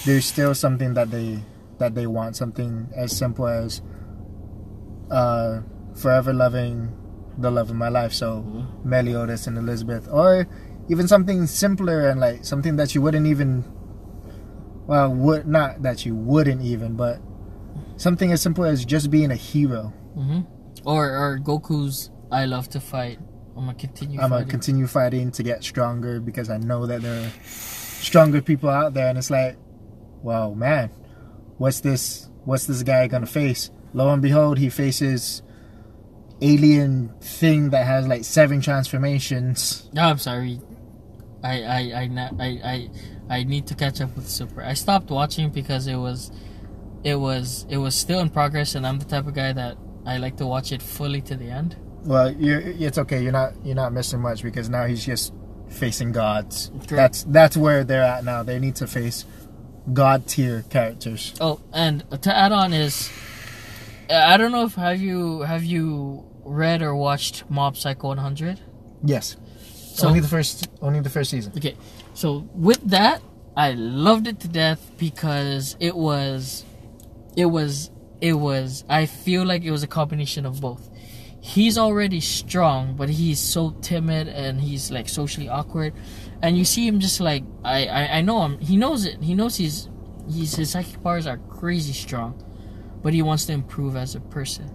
there's 0.05 0.25
still 0.25 0.55
something 0.55 0.93
that 0.93 1.11
they 1.11 1.39
that 1.77 1.95
they 1.95 2.07
want, 2.07 2.35
something 2.35 2.89
as 2.95 3.15
simple 3.15 3.47
as 3.47 3.81
uh 5.11 5.61
forever 5.95 6.33
loving 6.33 6.91
the 7.38 7.52
love 7.52 7.69
of 7.69 7.76
my 7.76 7.89
life. 7.89 8.13
So 8.13 8.41
Meliodas 8.84 9.48
and 9.48 9.58
Elizabeth. 9.58 10.08
Or 10.12 10.48
even 10.89 11.08
something 11.08 11.48
simpler 11.48 12.10
and 12.10 12.19
like 12.19 12.45
something 12.45 12.76
that 12.78 12.93
you 12.95 13.02
wouldn't 13.02 13.28
even 13.28 13.63
well 14.88 15.13
would 15.13 15.48
not 15.48 15.82
that 15.82 16.06
you 16.06 16.15
wouldn't 16.15 16.62
even, 16.62 16.95
but 16.95 17.19
something 17.98 18.32
as 18.32 18.41
simple 18.41 18.65
as 18.65 18.86
just 18.86 19.10
being 19.10 19.32
a 19.32 19.36
hero. 19.36 19.93
hmm 20.13 20.41
or 20.84 21.10
or 21.10 21.39
Goku's 21.39 22.12
I 22.32 22.45
love 22.45 22.69
to 22.69 22.80
fight 22.80 23.17
I'm 23.58 23.65
gonna 23.65 23.74
continue 23.76 24.19
I'm 24.19 24.30
gonna 24.30 24.45
continue 24.45 24.86
fighting 24.86 25.32
to 25.32 25.43
get 25.43 25.63
stronger 25.63 26.19
because 26.19 26.50
I 26.50 26.58
know 26.58 26.86
that 26.86 27.02
there 27.02 27.26
are 27.26 27.32
stronger 27.50 28.41
people 28.41 28.69
out 28.69 28.93
there, 28.93 29.08
and 29.08 29.17
it's 29.17 29.32
like, 29.32 29.58
well, 30.21 30.54
man, 30.54 30.89
what's 31.58 31.80
this? 31.80 32.30
What's 32.43 32.67
this 32.67 32.84
guy 32.84 33.08
gonna 33.08 33.26
face? 33.26 33.71
Lo 33.93 34.12
and 34.12 34.21
behold, 34.21 34.58
he 34.58 34.69
faces 34.69 35.41
alien 36.45 37.13
thing 37.21 37.71
that 37.71 37.86
has 37.86 38.08
like 38.08 38.23
seven 38.23 38.62
transformations. 38.62 39.89
No, 39.93 40.03
I'm 40.03 40.19
sorry. 40.19 40.60
I 41.43 41.63
I 41.63 41.79
I 41.79 42.29
I 42.39 42.49
I 42.63 42.89
I 43.29 43.43
need 43.43 43.67
to 43.67 43.75
catch 43.75 44.01
up 44.01 44.15
with 44.15 44.29
Super. 44.29 44.62
I 44.62 44.73
stopped 44.73 45.10
watching 45.10 45.49
because 45.49 45.88
it 45.88 45.95
was 45.95 46.31
it 47.03 47.15
was 47.15 47.65
it 47.69 47.77
was 47.77 47.95
still 47.95 48.19
in 48.19 48.29
progress, 48.29 48.75
and 48.75 48.86
I'm 48.86 48.99
the 48.99 49.05
type 49.05 49.27
of 49.27 49.34
guy 49.34 49.53
that 49.53 49.77
I 50.05 50.17
like 50.17 50.38
to 50.38 50.45
watch 50.45 50.71
it 50.71 50.81
fully 50.81 51.21
to 51.21 51.36
the 51.36 51.49
end. 51.49 51.75
Well, 52.03 52.31
you're, 52.31 52.62
it's 52.62 52.97
okay. 52.99 53.23
You're 53.23 53.31
not 53.31 53.53
you're 53.63 53.75
not 53.75 53.93
missing 53.93 54.21
much 54.21 54.43
because 54.43 54.69
now 54.69 54.86
he's 54.86 55.05
just 55.05 55.34
facing 55.69 56.12
gods. 56.12 56.69
Correct. 56.69 56.89
That's 56.89 57.23
that's 57.23 57.58
where 57.58 57.84
they're 57.84 58.03
at 58.03 58.23
now. 58.23 58.43
They 58.43 58.60
need 58.60 58.75
to 58.77 58.88
face 58.88 59.25
god 59.93 60.27
tier 60.27 60.63
characters. 60.69 61.34
Oh, 61.41 61.62
and 61.73 62.03
to 62.21 62.36
add 62.36 62.51
on 62.51 62.73
is, 62.73 63.12
I 64.10 64.38
don't 64.38 64.51
know 64.51 64.65
if 64.65 64.75
have 64.75 65.01
you 65.01 65.41
have 65.41 65.63
you 65.63 66.25
read 66.45 66.81
or 66.81 66.95
watched 66.95 67.49
Mob 67.49 67.75
Psycho 67.75 68.10
100. 68.10 68.60
Yes. 69.03 69.36
So- 69.95 70.08
only 70.08 70.19
the 70.19 70.27
first 70.27 70.67
only 70.81 70.99
the 70.99 71.10
first 71.10 71.31
season. 71.31 71.53
Okay, 71.58 71.75
so 72.13 72.47
with 72.53 72.81
that, 72.89 73.21
I 73.55 73.71
loved 73.71 74.27
it 74.27 74.39
to 74.41 74.47
death 74.47 74.91
because 74.97 75.77
it 75.79 75.95
was, 75.95 76.65
it 77.38 77.45
was, 77.45 77.89
it 78.19 78.34
was. 78.34 78.84
I 78.89 79.05
feel 79.05 79.45
like 79.45 79.63
it 79.63 79.71
was 79.71 79.84
a 79.84 79.88
combination 79.88 80.45
of 80.45 80.60
both. 80.60 80.89
He's 81.39 81.77
already 81.77 82.19
strong, 82.21 82.95
but 82.95 83.08
he's 83.08 83.39
so 83.39 83.69
timid 83.81 84.27
and 84.27 84.60
he's 84.60 84.91
like 84.91 85.08
socially 85.08 85.47
awkward, 85.47 85.93
and 86.41 86.58
you 86.58 86.65
see 86.65 86.86
him 86.88 86.99
just 86.99 87.21
like 87.21 87.43
I, 87.63 87.86
I, 87.86 88.17
I 88.17 88.21
know 88.21 88.43
him. 88.43 88.60
He 88.60 88.75
knows 88.75 89.05
it. 89.05 89.21
He 89.21 89.34
knows 89.36 89.55
he's, 89.55 89.88
he's 90.29 90.55
his 90.55 90.71
psychic 90.71 91.01
powers 91.01 91.25
are 91.25 91.38
crazy 91.38 91.93
strong, 91.93 92.43
but 93.01 93.13
he 93.13 93.21
wants 93.21 93.45
to 93.45 93.53
improve 93.53 93.95
as 93.95 94.15
a 94.15 94.19
person. 94.19 94.69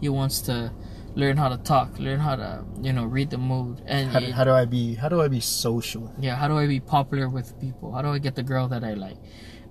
He 0.00 0.08
wants 0.08 0.40
to 0.42 0.72
learn 1.16 1.36
how 1.36 1.48
to 1.48 1.56
talk, 1.58 1.98
learn 1.98 2.18
how 2.20 2.34
to 2.36 2.64
you 2.82 2.92
know 2.92 3.04
read 3.04 3.30
the 3.30 3.38
mood, 3.38 3.80
and 3.86 4.10
How, 4.10 4.18
it- 4.20 4.32
how 4.32 4.44
do 4.44 4.50
I 4.52 4.64
be? 4.64 4.94
How 4.94 5.08
do 5.08 5.20
I 5.22 5.28
be 5.28 5.40
social? 5.40 6.12
yeah 6.18 6.34
how 6.36 6.48
do 6.48 6.56
i 6.58 6.66
be 6.66 6.80
popular 6.80 7.28
with 7.28 7.58
people 7.60 7.92
how 7.92 8.02
do 8.02 8.08
i 8.08 8.18
get 8.18 8.34
the 8.34 8.42
girl 8.42 8.66
that 8.68 8.82
i 8.84 8.94
like 8.94 9.16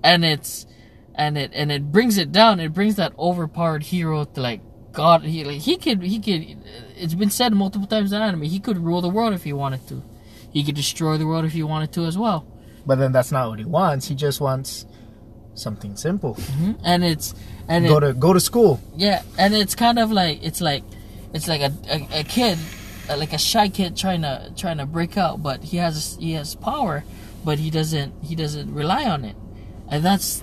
and 0.03 0.23
it's 0.25 0.65
and 1.15 1.37
it 1.37 1.51
and 1.53 1.71
it 1.71 1.91
brings 1.91 2.17
it 2.17 2.31
down 2.31 2.59
it 2.59 2.73
brings 2.73 2.95
that 2.95 3.11
overpowered 3.17 3.83
hero 3.83 4.23
to 4.25 4.39
like 4.41 4.61
god 4.93 5.23
he 5.23 5.43
like 5.43 5.61
he 5.61 5.75
could 5.77 6.01
he 6.03 6.19
could 6.19 6.41
it's 6.95 7.13
been 7.15 7.29
said 7.29 7.53
multiple 7.53 7.87
times 7.87 8.11
in 8.13 8.21
anime 8.21 8.43
he 8.43 8.59
could 8.59 8.77
rule 8.77 9.01
the 9.01 9.09
world 9.09 9.33
if 9.33 9.43
he 9.43 9.53
wanted 9.53 9.85
to 9.87 10.01
he 10.51 10.63
could 10.63 10.75
destroy 10.75 11.17
the 11.17 11.25
world 11.25 11.45
if 11.45 11.53
he 11.53 11.63
wanted 11.63 11.91
to 11.91 12.05
as 12.05 12.17
well 12.17 12.45
But 12.85 12.97
then 12.99 13.11
that's 13.11 13.31
not 13.31 13.49
what 13.49 13.59
he 13.59 13.65
wants. 13.65 14.07
He 14.11 14.15
just 14.15 14.39
wants 14.41 14.85
something 15.55 15.95
simple. 15.95 16.33
hmm 16.35 16.73
and 16.83 17.03
it's 17.03 17.33
and 17.67 17.85
Go 17.87 17.97
it, 17.97 18.01
to 18.01 18.13
go 18.13 18.33
to 18.33 18.39
school. 18.39 18.79
yeah 18.95 19.21
and 19.37 19.53
it's 19.53 19.75
kind 19.75 19.97
of 19.99 20.11
like 20.11 20.43
it's 20.43 20.61
like 20.61 20.83
it's 21.33 21.47
like 21.47 21.61
a, 21.61 21.73
a, 21.89 22.19
a 22.19 22.23
kid 22.23 22.57
uh, 23.09 23.17
like 23.17 23.33
a 23.33 23.37
shy 23.37 23.67
kid 23.67 23.97
trying 23.97 24.21
to 24.21 24.51
trying 24.55 24.77
to 24.77 24.85
break 24.85 25.17
out 25.17 25.43
but 25.43 25.63
he 25.63 25.77
has 25.77 26.17
he 26.19 26.33
has 26.33 26.55
power 26.55 27.03
but 27.43 27.59
he 27.59 27.69
doesn't 27.69 28.13
he 28.23 28.35
doesn't 28.35 28.73
rely 28.73 29.05
on 29.05 29.25
it. 29.25 29.35
And 29.89 30.03
that's 30.03 30.41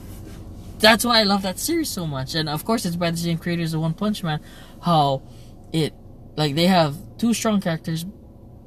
that's 0.78 1.04
why 1.04 1.20
i 1.20 1.22
love 1.22 1.42
that 1.42 1.58
series 1.58 1.88
so 1.88 2.06
much. 2.06 2.34
And 2.34 2.48
of 2.48 2.64
course 2.64 2.84
it's 2.84 2.96
by 2.96 3.10
the 3.10 3.16
same 3.16 3.38
creators 3.38 3.74
of 3.74 3.80
one 3.80 3.94
punch 3.94 4.22
man 4.22 4.40
how 4.82 5.22
it 5.72 5.94
like 6.36 6.54
they 6.54 6.66
have 6.66 6.96
two 7.18 7.34
strong 7.34 7.60
characters 7.60 8.04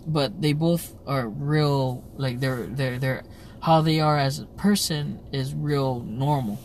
but 0.05 0.41
they 0.41 0.53
both 0.53 0.93
are 1.07 1.27
real 1.27 2.03
like 2.17 2.39
they're 2.39 2.65
they're 2.65 2.97
they're 2.97 3.23
how 3.61 3.81
they 3.81 3.99
are 3.99 4.17
as 4.17 4.39
a 4.39 4.45
person 4.45 5.19
is 5.31 5.53
real 5.53 6.01
normal. 6.01 6.59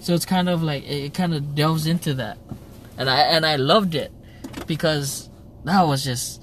So 0.00 0.14
it's 0.14 0.24
kind 0.26 0.48
of 0.48 0.62
like 0.62 0.88
it, 0.88 1.12
kind 1.12 1.34
of 1.34 1.56
delves 1.56 1.86
into 1.86 2.14
that. 2.14 2.38
And 2.98 3.10
i 3.10 3.20
and 3.20 3.44
i 3.44 3.56
loved 3.56 3.94
it 3.94 4.12
because 4.66 5.28
that 5.64 5.82
was 5.82 6.04
just 6.04 6.42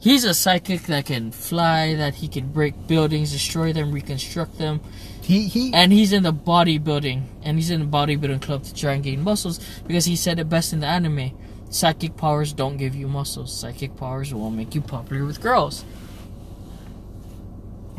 he's 0.00 0.24
a 0.24 0.34
psychic 0.34 0.82
that 0.82 1.06
can 1.06 1.32
fly 1.32 1.94
that 1.94 2.14
he 2.14 2.28
can 2.28 2.52
break 2.52 2.86
buildings 2.86 3.32
destroy 3.32 3.72
them 3.72 3.92
reconstruct 3.92 4.58
them. 4.58 4.80
He 5.22 5.48
he 5.48 5.72
and 5.72 5.92
he's 5.92 6.12
in 6.12 6.22
the 6.22 6.32
bodybuilding 6.32 7.22
and 7.42 7.56
he's 7.56 7.70
in 7.70 7.80
the 7.80 7.86
bodybuilding 7.86 8.42
club 8.42 8.64
to 8.64 8.74
try 8.74 8.92
and 8.92 9.02
gain 9.02 9.22
muscles 9.22 9.58
because 9.86 10.04
he 10.04 10.16
said 10.16 10.38
it 10.38 10.48
best 10.48 10.72
in 10.72 10.80
the 10.80 10.86
anime 10.86 11.30
psychic 11.70 12.16
powers 12.16 12.52
don't 12.52 12.76
give 12.76 12.94
you 12.94 13.08
muscles. 13.08 13.52
Psychic 13.52 13.96
powers 13.96 14.32
will 14.32 14.50
make 14.50 14.74
you 14.74 14.80
popular 14.80 15.24
with 15.24 15.40
girls 15.40 15.84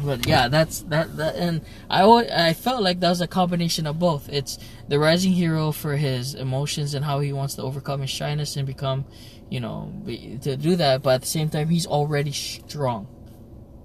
but 0.05 0.25
yeah 0.27 0.47
that's 0.47 0.81
that, 0.83 1.17
that 1.17 1.35
and 1.35 1.61
i 1.89 2.03
i 2.03 2.53
felt 2.53 2.81
like 2.81 2.99
that 2.99 3.09
was 3.09 3.21
a 3.21 3.27
combination 3.27 3.87
of 3.87 3.99
both. 3.99 4.29
It's 4.29 4.57
the 4.87 4.99
rising 4.99 5.33
hero 5.33 5.71
for 5.71 5.95
his 5.95 6.35
emotions 6.35 6.93
and 6.93 7.03
how 7.03 7.19
he 7.19 7.33
wants 7.33 7.55
to 7.55 7.63
overcome 7.63 8.01
his 8.01 8.09
shyness 8.09 8.55
and 8.55 8.65
become 8.65 9.05
you 9.49 9.59
know 9.59 9.91
be, 10.05 10.37
to 10.41 10.57
do 10.57 10.75
that 10.75 11.03
but 11.03 11.15
at 11.15 11.21
the 11.21 11.27
same 11.27 11.49
time 11.49 11.69
he's 11.69 11.87
already 11.87 12.31
strong. 12.31 13.07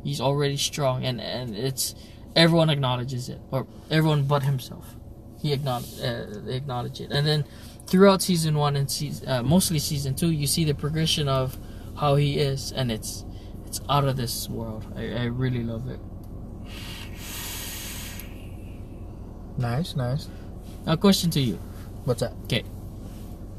He's 0.05 0.21
already 0.21 0.57
strong 0.57 1.05
and 1.05 1.21
and 1.21 1.57
it's 1.57 1.95
everyone 2.37 2.71
acknowledges 2.71 3.29
it 3.29 3.41
or 3.51 3.67
everyone 3.91 4.25
but 4.25 4.43
himself. 4.43 4.97
He 5.41 5.53
acknowledge 5.53 6.01
uh, 6.03 6.27
acknowledge 6.49 7.01
it. 7.01 7.11
And 7.11 7.27
then 7.27 7.45
throughout 7.87 8.23
season 8.23 8.57
one 8.57 8.77
and 8.77 8.91
season 8.91 9.29
uh, 9.29 9.43
mostly 9.43 9.79
season 9.79 10.15
two 10.15 10.31
you 10.31 10.47
see 10.47 10.65
the 10.65 10.75
progression 10.75 11.29
of 11.29 11.59
how 11.99 12.15
he 12.17 12.39
is 12.39 12.73
and 12.73 12.93
it's 12.93 13.25
it's 13.67 13.81
out 13.89 14.05
of 14.05 14.17
this 14.17 14.49
world. 14.49 14.85
I, 14.97 15.13
I 15.13 15.25
really 15.25 15.63
love 15.63 15.89
it 15.89 16.01
nice, 19.61 19.95
nice. 19.95 20.29
now 20.87 20.97
question 20.97 21.31
to 21.31 21.41
you 21.41 21.59
What's 22.05 22.21
that? 22.21 22.33
Okay. 22.45 22.65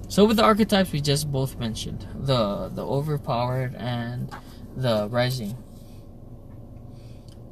So 0.10 0.26
with 0.26 0.38
the 0.38 0.44
archetypes 0.44 0.92
we 0.92 1.00
just 1.00 1.32
both 1.32 1.58
mentioned 1.60 2.06
the 2.16 2.70
the 2.74 2.84
overpowered 2.86 3.76
and 3.76 4.30
the 4.76 5.08
Rising. 5.10 5.56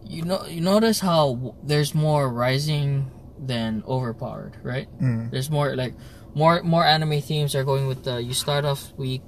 You 0.04 0.24
know, 0.26 0.46
you 0.48 0.62
notice 0.62 1.00
how 1.00 1.36
w- 1.36 1.54
there's 1.64 1.94
more 1.94 2.28
Rising 2.28 3.12
than 3.38 3.84
Overpowered, 3.88 4.58
right? 4.64 4.88
Mm. 5.00 5.30
There's 5.30 5.50
more 5.52 5.76
like 5.76 5.94
more 6.34 6.64
more 6.64 6.84
anime 6.84 7.22
themes 7.22 7.54
are 7.56 7.64
going 7.64 7.86
with 7.88 8.04
the 8.04 8.18
you 8.18 8.34
start 8.34 8.66
off 8.66 8.92
weak, 8.98 9.24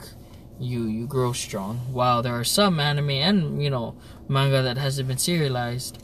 you 0.59 0.85
you 0.87 1.05
grow 1.05 1.31
strong. 1.31 1.77
While 1.93 2.23
there 2.23 2.33
are 2.33 2.43
some 2.43 2.79
anime 2.79 3.11
and 3.11 3.63
you 3.63 3.69
know 3.69 3.95
manga 4.27 4.61
that 4.63 4.77
hasn't 4.77 5.07
been 5.07 5.19
serialized, 5.19 6.01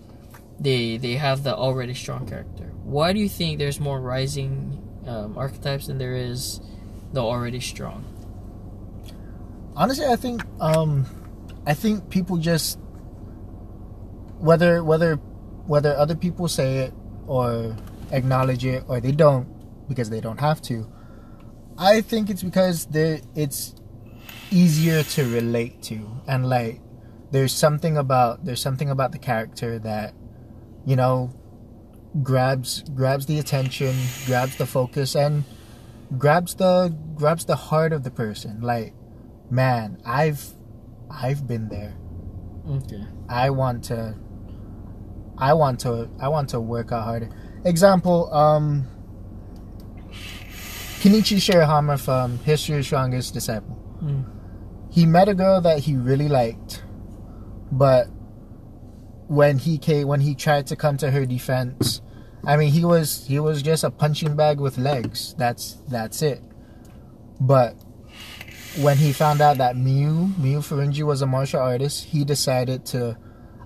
they 0.60 0.97
they 0.97 1.13
have 1.17 1.41
the 1.43 1.56
already 1.56 1.95
strong 1.95 2.27
character. 2.27 2.66
Why 2.88 3.13
do 3.13 3.19
you 3.19 3.30
think 3.30 3.60
there's 3.60 3.80
more 3.80 4.00
rising 4.00 4.82
um, 5.06 5.38
archetypes 5.38 5.88
than 5.88 5.97
there 5.97 6.15
is 6.15 6.62
the 7.13 7.21
already 7.21 7.60
strong? 7.60 8.04
honestly 9.78 10.08
i 10.08 10.15
think 10.15 10.43
um 10.60 11.06
i 11.67 11.73
think 11.73 12.10
people 12.10 12.38
just 12.38 12.80
whether 14.39 14.84
whether 14.84 15.15
whether 15.67 15.95
other 15.95 16.15
people 16.15 16.47
say 16.47 16.80
it 16.80 16.93
or 17.28 17.76
acknowledge 18.12 18.65
it 18.65 18.84
or 18.88 19.00
they 19.00 19.12
don't 19.12 19.47
because 19.88 20.10
they 20.10 20.19
don't 20.19 20.39
have 20.39 20.60
to 20.60 20.91
i 21.78 22.02
think 22.02 22.30
it's 22.30 22.41
because 22.41 22.88
they 22.88 23.21
it's 23.36 23.76
easier 24.50 25.04
to 25.04 25.23
relate 25.32 25.80
to 25.84 26.00
and 26.28 26.50
like 26.50 26.82
there's 27.30 27.54
something 27.54 27.97
about 27.97 28.43
there's 28.45 28.62
something 28.62 28.89
about 28.89 29.12
the 29.12 29.19
character 29.19 29.78
that 29.78 30.13
you 30.86 30.95
know 30.95 31.30
grabs 32.23 32.84
grabs 32.95 33.25
the 33.25 33.38
attention 33.39 33.93
grabs 34.25 34.56
the 34.58 34.65
focus 34.65 35.15
and 35.15 35.43
grabs 36.17 36.56
the 36.56 36.95
grabs 37.15 37.45
the 37.45 37.56
heart 37.56 37.93
of 37.93 38.03
the 38.03 38.10
person 38.12 38.60
like 38.62 38.93
man 39.51 39.97
i've 40.06 40.53
i've 41.12 41.47
been 41.47 41.69
there 41.69 41.93
Okay. 42.69 43.03
i 43.30 43.49
want 43.49 43.84
to 43.86 44.15
i 45.38 45.53
want 45.53 45.80
to 45.82 46.10
i 46.19 46.27
want 46.27 46.49
to 46.49 46.60
work 46.60 46.91
out 46.91 47.03
harder 47.03 47.30
example 47.65 48.34
um 48.34 48.86
kenichi 51.01 51.38
shirahama 51.38 51.99
from 51.99 52.38
history's 52.39 52.86
strongest 52.86 53.34
disciple 53.34 53.75
Mm. 54.03 54.25
he 54.91 55.08
met 55.08 55.27
a 55.27 55.34
girl 55.34 55.60
that 55.62 55.80
he 55.80 55.95
really 55.95 56.27
liked 56.27 56.84
but 57.71 58.06
when 59.27 59.58
he 59.58 59.80
came 59.80 60.08
when 60.08 60.21
he 60.21 60.36
tried 60.36 60.67
to 60.67 60.75
come 60.75 60.97
to 60.97 61.10
her 61.10 61.25
defense 61.25 61.99
i 62.47 62.57
mean 62.57 62.71
he 62.71 62.83
was 62.83 63.27
he 63.27 63.39
was 63.39 63.62
just 63.62 63.83
a 63.83 63.91
punching 63.91 64.36
bag 64.36 64.60
with 64.60 64.77
legs. 64.77 65.36
That's 65.38 65.77
that's 65.88 66.21
it. 66.21 66.41
But 67.39 67.75
when 68.81 68.97
he 68.97 69.13
found 69.13 69.41
out 69.41 69.57
that 69.57 69.75
Miyu 69.75 70.33
Miyu 70.36 70.65
Furinji 70.65 71.03
was 71.03 71.21
a 71.21 71.27
martial 71.27 71.62
artist 71.62 72.05
he 72.05 72.23
decided 72.23 72.86
to 72.88 73.17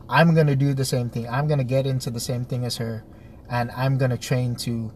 i'm 0.10 0.36
gonna 0.36 0.56
do 0.56 0.74
the 0.74 0.86
same 0.86 1.10
thing. 1.10 1.30
I'm 1.30 1.48
gonna 1.48 1.63
get 1.63 1.88
into 1.88 2.10
the 2.10 2.20
same 2.20 2.44
thing 2.44 2.65
as 2.65 2.78
her 2.78 3.06
and 3.50 3.72
i'm 3.72 3.98
gonna 3.98 4.17
train 4.17 4.56
to 4.67 4.91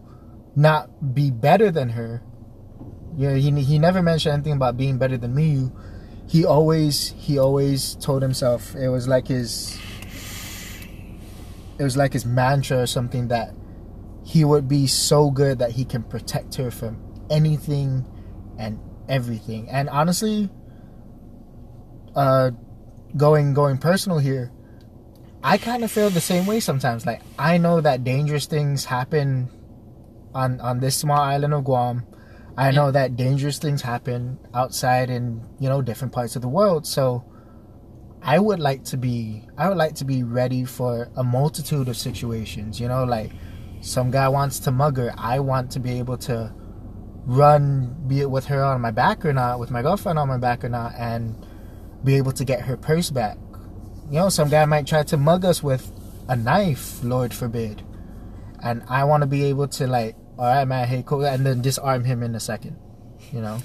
not 0.54 1.14
be 1.14 1.30
better 1.30 1.70
than 1.70 1.90
her. 1.90 2.22
You 3.16 3.30
know, 3.30 3.34
he, 3.36 3.50
he 3.62 3.78
never 3.78 4.02
mentioned 4.02 4.34
anything 4.34 4.54
about 4.54 4.76
being 4.76 4.98
better 4.98 5.16
than 5.16 5.34
Miyu 5.34 5.72
he 6.28 6.44
always 6.44 7.14
he 7.18 7.38
always 7.38 7.94
told 7.96 8.22
himself 8.22 8.74
it 8.74 8.88
was 8.88 9.06
like 9.06 9.28
his 9.28 9.78
it 11.78 11.84
was 11.84 11.96
like 11.96 12.12
his 12.12 12.26
mantra 12.26 12.78
or 12.78 12.86
something 12.86 13.28
that 13.28 13.54
he 14.26 14.44
would 14.44 14.66
be 14.68 14.86
so 14.86 15.30
good 15.30 15.58
that 15.60 15.70
he 15.70 15.84
can 15.84 16.02
protect 16.02 16.56
her 16.56 16.70
from 16.70 16.98
anything 17.30 18.04
and 18.58 18.78
everything 19.08 19.68
and 19.70 19.88
honestly 19.88 20.50
uh 22.16 22.50
going 23.16 23.54
going 23.54 23.78
personal 23.78 24.18
here 24.18 24.50
i 25.42 25.56
kind 25.56 25.84
of 25.84 25.90
feel 25.90 26.10
the 26.10 26.20
same 26.20 26.44
way 26.46 26.58
sometimes 26.58 27.06
like 27.06 27.22
i 27.38 27.56
know 27.56 27.80
that 27.80 28.02
dangerous 28.02 28.46
things 28.46 28.84
happen 28.84 29.48
on 30.34 30.60
on 30.60 30.80
this 30.80 30.96
small 30.96 31.20
island 31.20 31.54
of 31.54 31.64
guam 31.64 32.04
I 32.58 32.70
know 32.70 32.90
that 32.90 33.16
dangerous 33.16 33.58
things 33.58 33.82
happen 33.82 34.38
outside 34.54 35.10
in 35.10 35.42
you 35.60 35.68
know 35.68 35.82
different 35.82 36.12
parts 36.14 36.36
of 36.36 36.42
the 36.42 36.48
world. 36.48 36.86
So 36.86 37.24
I 38.22 38.38
would 38.38 38.60
like 38.60 38.84
to 38.84 38.96
be 38.96 39.42
I 39.58 39.68
would 39.68 39.76
like 39.76 39.94
to 39.96 40.04
be 40.04 40.22
ready 40.22 40.64
for 40.64 41.10
a 41.16 41.22
multitude 41.22 41.88
of 41.88 41.96
situations. 41.96 42.80
You 42.80 42.88
know, 42.88 43.04
like 43.04 43.30
some 43.86 44.10
guy 44.10 44.28
wants 44.28 44.58
to 44.60 44.70
mug 44.70 44.96
her. 44.98 45.12
I 45.16 45.38
want 45.40 45.70
to 45.72 45.80
be 45.80 45.98
able 45.98 46.18
to 46.18 46.52
run, 47.24 47.94
be 48.06 48.20
it 48.20 48.30
with 48.30 48.46
her 48.46 48.62
on 48.64 48.80
my 48.80 48.90
back 48.90 49.24
or 49.24 49.32
not, 49.32 49.58
with 49.58 49.70
my 49.70 49.82
girlfriend 49.82 50.18
on 50.18 50.28
my 50.28 50.38
back 50.38 50.64
or 50.64 50.68
not, 50.68 50.94
and 50.98 51.34
be 52.04 52.16
able 52.16 52.32
to 52.32 52.44
get 52.44 52.62
her 52.62 52.76
purse 52.76 53.10
back. 53.10 53.36
You 54.10 54.18
know, 54.20 54.28
some 54.28 54.48
guy 54.48 54.64
might 54.64 54.86
try 54.86 55.02
to 55.04 55.16
mug 55.16 55.44
us 55.44 55.62
with 55.62 55.90
a 56.28 56.36
knife, 56.36 57.02
Lord 57.02 57.32
forbid, 57.34 57.82
and 58.62 58.82
I 58.88 59.04
want 59.04 59.22
to 59.22 59.26
be 59.26 59.44
able 59.44 59.68
to 59.68 59.86
like 59.86 60.16
all 60.38 60.44
right, 60.44 60.66
man, 60.66 60.86
hey, 60.86 61.02
cool, 61.06 61.24
and 61.24 61.46
then 61.46 61.62
disarm 61.62 62.04
him 62.04 62.22
in 62.22 62.34
a 62.34 62.40
second. 62.40 62.76
You 63.32 63.40
know? 63.40 63.58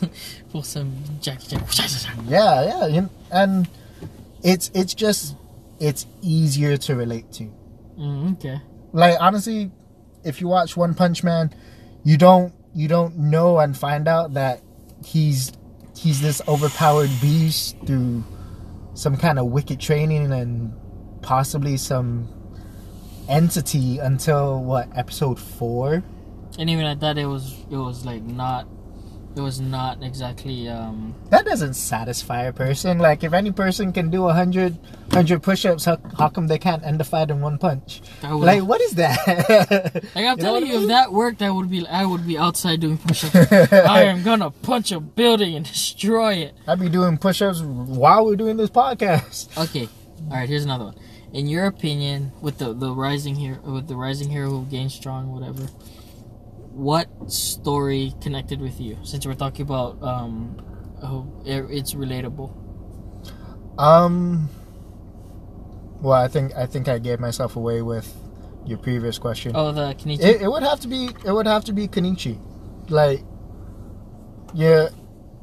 Pull 0.52 0.62
some 0.62 0.92
jack, 1.22 1.40
jack, 1.40 1.62
Yeah, 2.26 2.64
yeah, 2.66 2.86
you- 2.86 3.10
and 3.30 3.66
it's 4.42 4.70
it's 4.74 4.92
just 4.94 5.34
it's 5.80 6.06
easier 6.20 6.76
to 6.76 6.94
relate 6.94 7.32
to. 7.32 7.44
Mm, 7.98 8.32
okay. 8.34 8.60
Like 8.98 9.16
honestly, 9.20 9.70
if 10.24 10.40
you 10.40 10.48
watch 10.48 10.76
One 10.76 10.92
Punch 10.92 11.22
Man, 11.22 11.54
you 12.02 12.16
don't 12.16 12.52
you 12.74 12.88
don't 12.88 13.16
know 13.16 13.60
and 13.60 13.76
find 13.76 14.08
out 14.08 14.34
that 14.34 14.60
he's 15.04 15.52
he's 15.96 16.20
this 16.20 16.42
overpowered 16.48 17.10
beast 17.20 17.76
through 17.86 18.24
some 18.94 19.16
kind 19.16 19.38
of 19.38 19.46
wicked 19.46 19.78
training 19.78 20.32
and 20.32 20.72
possibly 21.22 21.76
some 21.76 22.28
entity 23.28 23.98
until 24.00 24.64
what 24.64 24.88
episode 24.96 25.38
four? 25.38 26.02
And 26.58 26.68
even 26.68 26.84
at 26.84 26.98
that, 26.98 27.18
it 27.18 27.26
was 27.26 27.54
it 27.70 27.76
was 27.76 28.04
like 28.04 28.22
not, 28.24 28.66
it 29.38 29.40
was 29.40 29.60
not 29.60 30.02
exactly. 30.02 30.68
um 30.68 31.14
that 31.30 31.44
doesn't 31.46 31.74
satisfy 31.74 32.42
a 32.42 32.52
person. 32.52 32.98
Like 32.98 33.22
if 33.22 33.32
any 33.32 33.52
person 33.52 33.92
can 33.92 34.10
do 34.10 34.26
a 34.28 34.32
hundred 34.34 34.76
hundred 35.12 35.42
push-ups, 35.42 35.84
how, 35.84 35.98
how 36.18 36.28
come 36.28 36.48
they 36.48 36.58
can't 36.58 36.82
end 36.84 36.98
the 37.00 37.04
fight 37.04 37.30
in 37.30 37.40
one 37.40 37.56
punch? 37.56 38.02
Like 38.22 38.62
what 38.64 38.80
is 38.80 38.92
that? 38.94 39.16
like 40.14 40.24
I'm 40.26 40.36
You 40.38 40.44
telling 40.44 40.64
I 40.64 40.66
you, 40.66 40.82
if 40.82 40.88
that 40.88 41.12
worked, 41.12 41.40
I 41.40 41.50
would 41.50 41.70
be 41.70 41.86
I 41.86 42.04
would 42.04 42.26
be 42.26 42.36
outside 42.36 42.80
doing 42.80 42.98
push-ups. 42.98 43.52
I 43.72 44.02
am 44.04 44.22
gonna 44.24 44.50
punch 44.50 44.90
a 44.92 45.00
building 45.00 45.54
and 45.54 45.64
destroy 45.64 46.34
it. 46.34 46.54
I'd 46.66 46.80
be 46.80 46.88
doing 46.88 47.16
push-ups 47.16 47.60
while 47.62 48.26
we're 48.26 48.36
doing 48.36 48.56
this 48.56 48.70
podcast. 48.70 49.56
Okay, 49.56 49.88
all 50.30 50.36
right. 50.36 50.48
Here's 50.48 50.64
another 50.64 50.86
one. 50.86 50.96
In 51.32 51.46
your 51.46 51.66
opinion, 51.66 52.32
with 52.40 52.58
the 52.58 52.72
the 52.74 52.90
rising 52.92 53.36
hero, 53.36 53.58
with 53.60 53.86
the 53.86 53.96
rising 53.96 54.30
hero 54.30 54.48
who 54.50 54.64
gains 54.66 54.94
strong, 54.94 55.30
whatever, 55.30 55.68
what 56.78 57.08
story 57.30 58.14
connected 58.20 58.60
with 58.60 58.80
you? 58.80 58.96
Since 59.02 59.26
we're 59.26 59.34
talking 59.34 59.62
about 59.62 60.00
um, 60.02 60.62
oh, 61.02 61.26
it's 61.44 61.94
relatable. 61.94 62.54
Um. 63.78 64.48
Well, 66.00 66.12
I 66.12 66.28
think 66.28 66.54
I 66.56 66.66
think 66.66 66.86
I 66.86 66.98
gave 66.98 67.18
myself 67.18 67.56
away 67.56 67.82
with 67.82 68.14
your 68.64 68.78
previous 68.78 69.18
question. 69.18 69.52
Oh, 69.54 69.72
the 69.72 69.94
Kenichi. 69.94 70.20
It, 70.20 70.42
it 70.42 70.48
would 70.48 70.62
have 70.62 70.78
to 70.80 70.88
be 70.88 71.10
it 71.24 71.32
would 71.32 71.46
have 71.46 71.64
to 71.64 71.72
be 71.72 71.88
Kenichi. 71.88 72.38
Like 72.88 73.24
yeah 74.54 74.88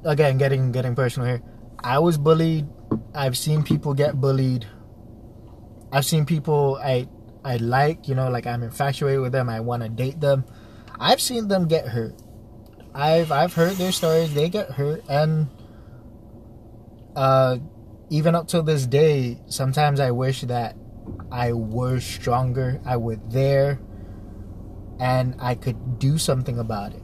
again 0.06 0.38
getting 0.38 0.72
getting 0.72 0.96
personal 0.96 1.28
here. 1.28 1.44
I 1.84 2.00
was 2.00 2.18
bullied. 2.18 2.66
I've 3.14 3.38
seen 3.38 3.64
people 3.64 3.94
get 3.94 4.20
bullied. 4.22 4.66
I've 5.92 6.06
seen 6.06 6.26
people 6.26 6.80
I 6.82 7.08
I 7.44 7.58
like, 7.58 8.08
you 8.08 8.16
know, 8.16 8.30
like 8.30 8.48
I'm 8.48 8.64
infatuated 8.64 9.22
with 9.22 9.32
them, 9.34 9.50
I 9.50 9.60
want 9.60 9.84
to 9.84 9.90
date 9.90 10.20
them. 10.20 10.46
I've 11.00 11.22
seen 11.22 11.48
them 11.48 11.68
get 11.68 11.88
hurt. 11.88 12.16
I've 12.94 13.32
I've 13.32 13.54
heard 13.54 13.76
their 13.76 13.92
stories, 13.92 14.34
they 14.34 14.50
get 14.50 14.72
hurt 14.72 15.04
and 15.10 15.48
uh 17.16 17.58
even 18.10 18.36
up 18.36 18.48
till 18.48 18.64
this 18.64 18.86
day, 18.86 19.40
sometimes 19.48 20.00
I 20.00 20.12
wish 20.12 20.42
that 20.42 20.76
I 21.32 21.54
were 21.54 22.00
stronger, 22.00 22.80
I 22.86 22.98
were 22.98 23.18
there 23.30 23.80
and 25.00 25.36
I 25.40 25.56
could 25.56 26.00
do 26.00 26.18
something 26.18 26.60
about 26.60 26.94
it. 26.94 27.02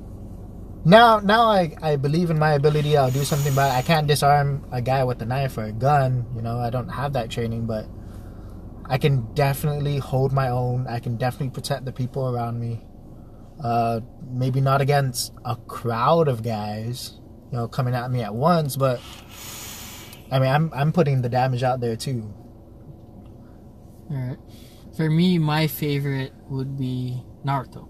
Now, 0.83 1.19
now 1.19 1.43
I, 1.43 1.75
I 1.81 1.95
believe 1.95 2.31
in 2.31 2.39
my 2.39 2.53
ability. 2.53 2.97
I'll 2.97 3.11
do 3.11 3.23
something 3.23 3.53
about 3.53 3.71
it. 3.71 3.77
I 3.77 3.81
can't 3.83 4.07
disarm 4.07 4.65
a 4.71 4.81
guy 4.81 5.03
with 5.03 5.21
a 5.21 5.25
knife 5.25 5.57
or 5.57 5.65
a 5.65 5.71
gun. 5.71 6.25
You 6.35 6.41
know, 6.41 6.57
I 6.57 6.71
don't 6.71 6.89
have 6.89 7.13
that 7.13 7.29
training, 7.29 7.67
but 7.67 7.85
I 8.85 8.97
can 8.97 9.31
definitely 9.35 9.99
hold 9.99 10.31
my 10.31 10.49
own. 10.49 10.87
I 10.87 10.99
can 10.99 11.17
definitely 11.17 11.51
protect 11.51 11.85
the 11.85 11.91
people 11.91 12.35
around 12.35 12.59
me. 12.59 12.81
Uh, 13.63 13.99
maybe 14.31 14.59
not 14.59 14.81
against 14.81 15.33
a 15.45 15.55
crowd 15.55 16.27
of 16.27 16.41
guys, 16.41 17.19
you 17.51 17.57
know, 17.57 17.67
coming 17.67 17.93
at 17.93 18.09
me 18.09 18.21
at 18.21 18.33
once, 18.33 18.75
but 18.75 18.99
I 20.31 20.39
mean, 20.39 20.49
I'm 20.49 20.71
I'm 20.73 20.91
putting 20.91 21.21
the 21.21 21.29
damage 21.29 21.61
out 21.61 21.79
there 21.79 21.95
too. 21.95 22.33
All 24.09 24.17
right. 24.17 24.37
For 24.97 25.09
me, 25.09 25.37
my 25.37 25.67
favorite 25.67 26.33
would 26.49 26.77
be 26.77 27.23
Naruto, 27.45 27.87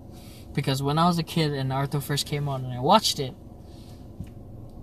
because 0.53 0.83
when 0.83 0.97
I 0.97 1.05
was 1.07 1.17
a 1.17 1.23
kid 1.23 1.51
and 1.51 1.71
Naruto 1.71 2.01
first 2.03 2.27
came 2.27 2.47
on 2.47 2.63
and 2.63 2.73
I 2.73 2.79
watched 2.79 3.19
it, 3.19 3.33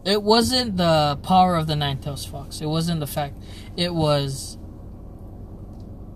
it 0.05 0.22
wasn't 0.22 0.77
the 0.77 1.18
power 1.22 1.57
of 1.57 1.66
the 1.66 1.77
nine 1.77 1.98
tails 1.98 2.24
fox. 2.24 2.61
It 2.61 2.66
wasn't 2.66 3.01
the 3.01 3.07
fact. 3.07 3.37
It 3.77 3.94
was 3.94 4.58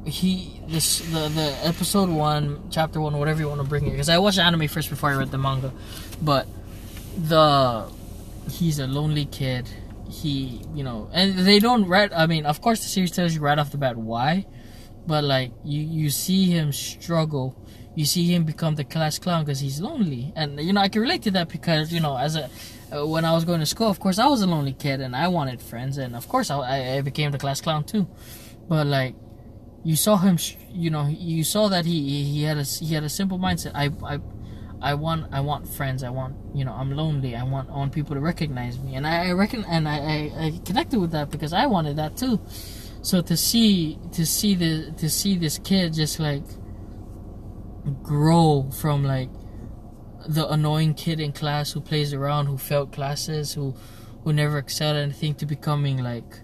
he 0.05 0.61
this 0.67 0.99
the 0.99 1.29
the 1.29 1.57
episode 1.63 2.09
one 2.09 2.63
chapter 2.71 3.01
one 3.01 3.17
whatever 3.19 3.41
you 3.41 3.49
want 3.49 3.61
to 3.61 3.67
bring 3.67 3.87
it 3.87 3.91
because 3.91 4.09
I 4.09 4.19
watched 4.19 4.39
anime 4.39 4.67
first 4.69 4.91
before 4.91 5.11
I 5.11 5.15
read 5.15 5.31
the 5.31 5.39
manga, 5.39 5.73
but 6.21 6.47
the 7.17 7.89
he's 8.51 8.79
a 8.79 8.87
lonely 8.87 9.27
kid. 9.27 9.69
He 10.11 10.61
you 10.75 10.83
know 10.83 11.09
and 11.13 11.39
they 11.39 11.59
don't 11.59 11.87
right. 11.87 12.11
I 12.15 12.27
mean 12.27 12.47
of 12.47 12.61
course 12.61 12.81
the 12.81 12.89
series 12.89 13.13
tells 13.13 13.35
you 13.35 13.41
right 13.41 13.59
off 13.59 13.71
the 13.71 13.79
bat 13.79 13.97
why, 13.97 14.47
but 15.07 15.25
like 15.25 15.53
you 15.65 15.83
you 15.83 16.11
see 16.11 16.47
him 16.47 16.73
struggle. 16.73 17.57
You 17.95 18.07
see 18.07 18.25
him 18.35 18.45
become 18.45 18.75
the 18.75 18.85
class 18.85 19.19
clown 19.19 19.45
because 19.45 19.61
he's 19.61 19.79
lonely, 19.81 20.33
and 20.35 20.59
you 20.61 20.73
know 20.73 20.81
I 20.81 20.89
can 20.89 21.03
relate 21.03 21.23
to 21.23 21.31
that 21.33 21.49
because 21.49 21.93
you 21.93 22.01
know 22.01 22.17
as 22.17 22.37
a 22.37 22.49
uh, 22.91 23.07
when 23.07 23.25
I 23.25 23.33
was 23.33 23.45
going 23.45 23.61
to 23.61 23.67
school, 23.67 23.89
of 23.89 24.01
course 24.01 24.19
I 24.19 24.27
was 24.27 24.43
a 24.43 24.47
lonely 24.47 24.73
kid 24.73 25.01
and 25.01 25.15
I 25.15 25.29
wanted 25.29 25.61
friends, 25.61 25.99
and 25.99 26.17
of 26.17 26.27
course 26.29 26.51
I, 26.51 26.97
I 26.97 27.01
became 27.03 27.31
the 27.31 27.39
class 27.39 27.61
clown 27.61 27.85
too. 27.85 28.09
But 28.69 28.87
like 28.87 29.15
you 29.85 29.97
saw 29.97 30.17
him 30.17 30.39
you 30.71 30.91
know 30.91 31.07
you 31.09 31.43
saw 31.45 31.69
that 31.69 31.85
he 31.85 32.25
he 32.25 32.43
had 32.43 32.57
a 32.57 32.63
he 32.63 32.95
had 32.95 33.05
a 33.05 33.09
simple 33.09 33.39
mindset. 33.39 33.73
I 33.75 33.91
i 34.05 34.21
i 34.81 34.95
want 34.95 35.27
i 35.33 35.41
want 35.41 35.69
friends. 35.69 36.03
I 36.03 36.11
want 36.11 36.37
you 36.55 36.65
know 36.65 36.73
i'm 36.73 36.93
lonely. 36.93 37.35
I 37.35 37.43
want 37.43 37.71
i 37.71 37.75
want 37.75 37.93
people 37.93 38.15
to 38.15 38.21
recognize 38.21 38.79
me. 38.79 38.95
And 38.95 39.07
i, 39.07 39.29
I 39.29 39.33
reckon 39.33 39.65
and 39.65 39.89
I, 39.89 39.97
I 39.97 40.47
i 40.47 40.61
connected 40.65 41.01
with 41.01 41.11
that 41.13 41.31
because 41.31 41.53
i 41.53 41.67
wanted 41.67 41.97
that 41.97 42.17
too. 42.17 42.41
So 43.03 43.21
to 43.23 43.37
see 43.37 43.99
to 44.13 44.25
see 44.25 44.55
the 44.55 44.93
to 44.99 45.11
see 45.11 45.37
this 45.37 45.59
kid 45.59 45.95
just 45.95 46.21
like 46.21 46.45
grow 48.03 48.71
from 48.71 49.03
like 49.05 49.31
the 50.29 50.49
annoying 50.49 50.95
kid 50.95 51.19
in 51.19 51.33
class 51.33 51.73
who 51.73 51.81
plays 51.81 52.13
around 52.15 52.47
who 52.47 52.57
failed 52.57 52.93
classes 52.93 53.55
who 53.55 53.75
who 54.23 54.33
never 54.33 54.59
excelled 54.59 54.97
anything 54.97 55.35
to 55.35 55.47
becoming 55.47 55.99
like 55.99 56.42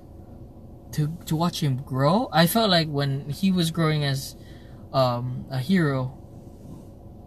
to 0.93 1.17
to 1.27 1.37
watch 1.37 1.63
him 1.63 1.83
grow. 1.83 2.29
I 2.33 2.47
felt 2.47 2.71
like 2.71 2.89
when 2.89 3.29
he 3.29 3.53
was 3.53 3.71
growing 3.71 4.05
as 4.05 4.37
um, 4.93 5.47
a 5.51 5.59
hero, 5.59 6.17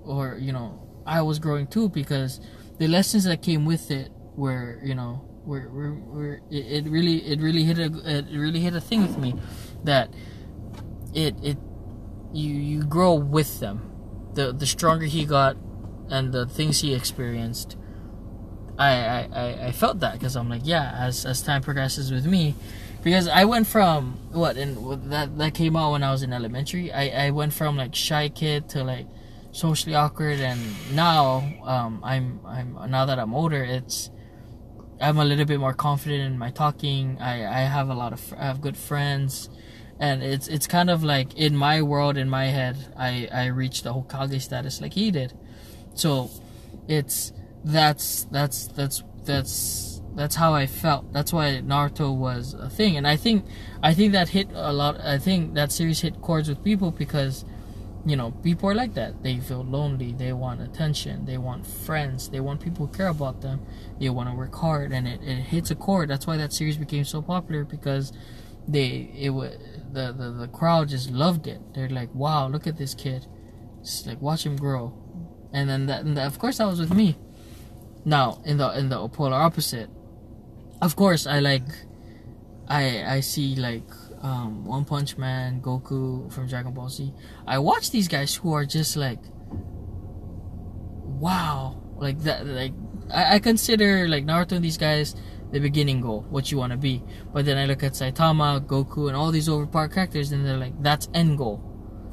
or 0.04 0.38
you 0.39 0.52
know, 0.52 0.82
I 1.06 1.21
was 1.21 1.39
growing 1.39 1.67
too 1.67 1.89
because 1.89 2.39
the 2.80 2.88
lessons 2.88 3.26
that 3.26 3.41
came 3.41 3.65
with 3.65 3.91
it 3.91 4.12
were 4.36 4.80
you 4.84 4.95
know 4.95 5.28
were 5.45 5.69
were, 5.69 5.93
were 5.93 6.41
it, 6.50 6.86
it 6.86 6.89
really 6.89 7.17
it 7.26 7.39
really 7.39 7.63
hit 7.63 7.80
a 7.80 7.91
it 8.06 8.26
really 8.32 8.60
hit 8.60 8.76
a 8.76 8.82
thing 8.82 9.02
with 9.02 9.17
me 9.17 9.36
that 9.84 10.13
it 11.13 11.36
it 11.43 11.58
you 12.34 12.54
you 12.54 12.84
grow 12.84 13.13
with 13.13 13.60
them. 13.60 13.91
The 14.34 14.54
the 14.54 14.65
stronger 14.65 15.06
he 15.06 15.26
got, 15.26 15.58
and 16.10 16.32
the 16.32 16.45
things 16.45 16.82
he 16.82 16.93
experienced. 16.93 17.78
I, 18.78 19.28
I, 19.32 19.67
I 19.67 19.71
felt 19.74 20.00
that 20.00 20.13
because 20.13 20.36
I'm 20.36 20.50
like, 20.50 20.62
yeah, 20.63 20.95
as, 20.97 21.26
as 21.26 21.41
time 21.43 21.62
progresses 21.62 22.12
with 22.12 22.26
me, 22.26 22.56
because 23.03 23.27
I 23.27 23.45
went 23.45 23.67
from 23.67 24.19
what 24.31 24.57
and 24.57 25.11
that 25.11 25.37
that 25.37 25.53
came 25.53 25.75
out 25.75 25.91
when 25.93 26.03
I 26.03 26.11
was 26.11 26.23
in 26.23 26.33
elementary. 26.33 26.91
I 26.91 27.27
I 27.27 27.31
went 27.31 27.53
from 27.53 27.77
like 27.77 27.95
shy 27.95 28.29
kid 28.29 28.69
to 28.69 28.83
like 28.83 29.07
socially 29.51 29.95
awkward, 29.95 30.39
and 30.39 30.59
now 30.93 31.43
um 31.63 32.01
I'm 32.03 32.39
I'm 32.45 32.89
now 32.89 33.05
that 33.05 33.19
I'm 33.19 33.33
older, 33.33 33.63
it's 33.63 34.09
I'm 34.99 35.17
a 35.17 35.25
little 35.25 35.45
bit 35.45 35.59
more 35.59 35.73
confident 35.73 36.21
in 36.23 36.37
my 36.37 36.51
talking. 36.51 37.17
I 37.19 37.45
I 37.45 37.61
have 37.61 37.89
a 37.89 37.95
lot 37.95 38.13
of 38.13 38.33
I 38.37 38.45
have 38.45 38.61
good 38.61 38.77
friends. 38.77 39.49
And 39.99 40.23
it's 40.23 40.47
it's 40.47 40.65
kind 40.65 40.89
of 40.89 41.03
like 41.03 41.35
in 41.37 41.55
my 41.55 41.83
world, 41.83 42.17
in 42.17 42.27
my 42.27 42.45
head, 42.45 42.75
I 42.97 43.29
I 43.31 43.45
reached 43.45 43.83
the 43.83 43.93
Hokage 43.93 44.41
status 44.41 44.81
like 44.81 44.93
he 44.93 45.11
did, 45.11 45.31
so 45.93 46.31
it's 46.87 47.31
that's 47.63 48.23
that's 48.31 48.65
that's 48.69 49.03
that's 49.25 49.90
that's 50.15 50.36
how 50.36 50.54
I 50.54 50.65
felt. 50.65 51.13
That's 51.13 51.32
why 51.32 51.62
Naruto 51.63 52.15
was 52.15 52.54
a 52.54 52.69
thing, 52.69 52.97
and 52.97 53.08
I 53.08 53.15
think 53.15 53.45
I 53.82 53.93
think 53.93 54.12
that 54.13 54.30
hit 54.30 54.50
a 54.54 54.74
lot. 54.74 55.00
I 55.02 55.17
think 55.17 55.54
that 55.56 55.71
series 55.71 56.02
hit 56.02 56.21
chords 56.21 56.50
with 56.50 56.63
people 56.63 56.91
because 56.91 57.45
you 58.06 58.15
know 58.15 58.32
people 58.43 58.69
are 58.69 58.76
like 58.76 58.93
that. 58.95 59.24
They 59.24 59.39
feel 59.39 59.63
lonely. 59.63 60.12
They 60.12 60.34
want 60.34 60.62
attention. 60.62 61.26
They 61.26 61.38
want 61.38 61.65
friends. 61.65 62.30
They 62.30 62.39
want 62.39 62.62
people 62.62 62.88
who 62.88 62.93
care 62.93 63.08
about 63.08 63.41
them. 63.41 63.62
They 64.00 64.10
want 64.10 64.30
to 64.30 64.36
work 64.36 64.54
hard, 64.56 64.91
and 64.91 65.08
it, 65.08 65.21
it 65.24 65.36
hits 65.36 65.71
a 65.71 65.76
chord. 65.76 66.10
That's 66.10 66.28
why 66.28 66.38
that 66.38 66.52
series 66.52 66.78
became 66.78 67.06
so 67.06 67.21
popular 67.21 67.63
because 67.63 68.12
they 68.67 69.12
it 69.17 69.30
was 69.30 69.56
the, 69.93 70.12
the 70.12 70.32
the 70.32 70.47
crowd 70.47 70.89
just 70.89 71.10
loved 71.12 71.47
it. 71.47 71.62
They're 71.74 71.89
like, 71.89 72.13
wow, 72.13 72.47
look 72.47 72.67
at 72.67 72.78
this 72.78 72.93
kid. 72.93 73.28
Just 73.82 74.08
like 74.08 74.21
watch 74.21 74.45
him 74.45 74.58
grow, 74.58 74.93
and 75.54 75.69
then 75.69 75.86
that, 75.88 76.04
and 76.04 76.17
that, 76.17 76.28
of 76.28 76.38
course 76.38 76.58
that 76.58 76.67
was 76.67 76.80
with 76.80 76.93
me. 76.93 77.17
Now 78.04 78.41
in 78.45 78.58
the 78.58 78.78
in 78.78 78.89
the 78.89 79.08
polar 79.08 79.38
opposite, 79.38 79.89
of 80.82 80.96
course 80.96 81.28
I 81.28 81.39
like 81.39 81.67
I 82.67 83.04
I 83.15 83.20
see 83.20 83.56
like 83.56 83.89
um, 84.22 84.65
One 84.65 84.86
Punch 84.86 85.17
Man, 85.17 85.62
Goku 85.62 86.32
from 86.32 86.48
Dragon 86.48 86.74
Ball 86.74 86.89
Z. 86.89 87.12
I 87.48 87.58
watch 87.60 87.91
these 87.91 88.08
guys 88.08 88.36
who 88.36 88.54
are 88.54 88.65
just 88.65 88.96
like 88.96 89.20
wow, 91.22 91.82
like 91.98 92.20
that 92.20 92.46
like 92.46 92.74
I, 93.12 93.36
I 93.36 93.39
consider 93.39 94.08
like 94.08 94.26
Naruto 94.26 94.54
and 94.54 94.63
these 94.63 94.78
guys 94.78 95.15
the 95.52 95.60
beginning 95.60 96.02
goal, 96.02 96.26
what 96.30 96.52
you 96.52 96.58
want 96.58 96.72
to 96.72 96.78
be. 96.78 97.04
But 97.34 97.46
then 97.46 97.58
I 97.58 97.65
look 97.65 97.84
at 97.84 97.94
Saitama, 97.94 98.65
Goku, 98.65 99.08
and 99.08 99.15
all 99.15 99.32
these 99.32 99.50
overpowered 99.50 99.94
characters, 99.94 100.32
and 100.32 100.46
they're 100.46 100.58
like, 100.58 100.82
that's 100.82 101.10
end 101.13 101.38
goal. 101.38 101.62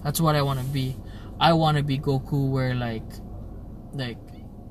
That's 0.02 0.20
what 0.20 0.34
I 0.34 0.42
want 0.42 0.60
to 0.60 0.66
be. 0.66 0.96
I 1.40 1.52
want 1.52 1.76
to 1.76 1.84
be 1.84 1.98
Goku, 1.98 2.50
where 2.50 2.74
like, 2.74 3.04
like, 3.92 4.18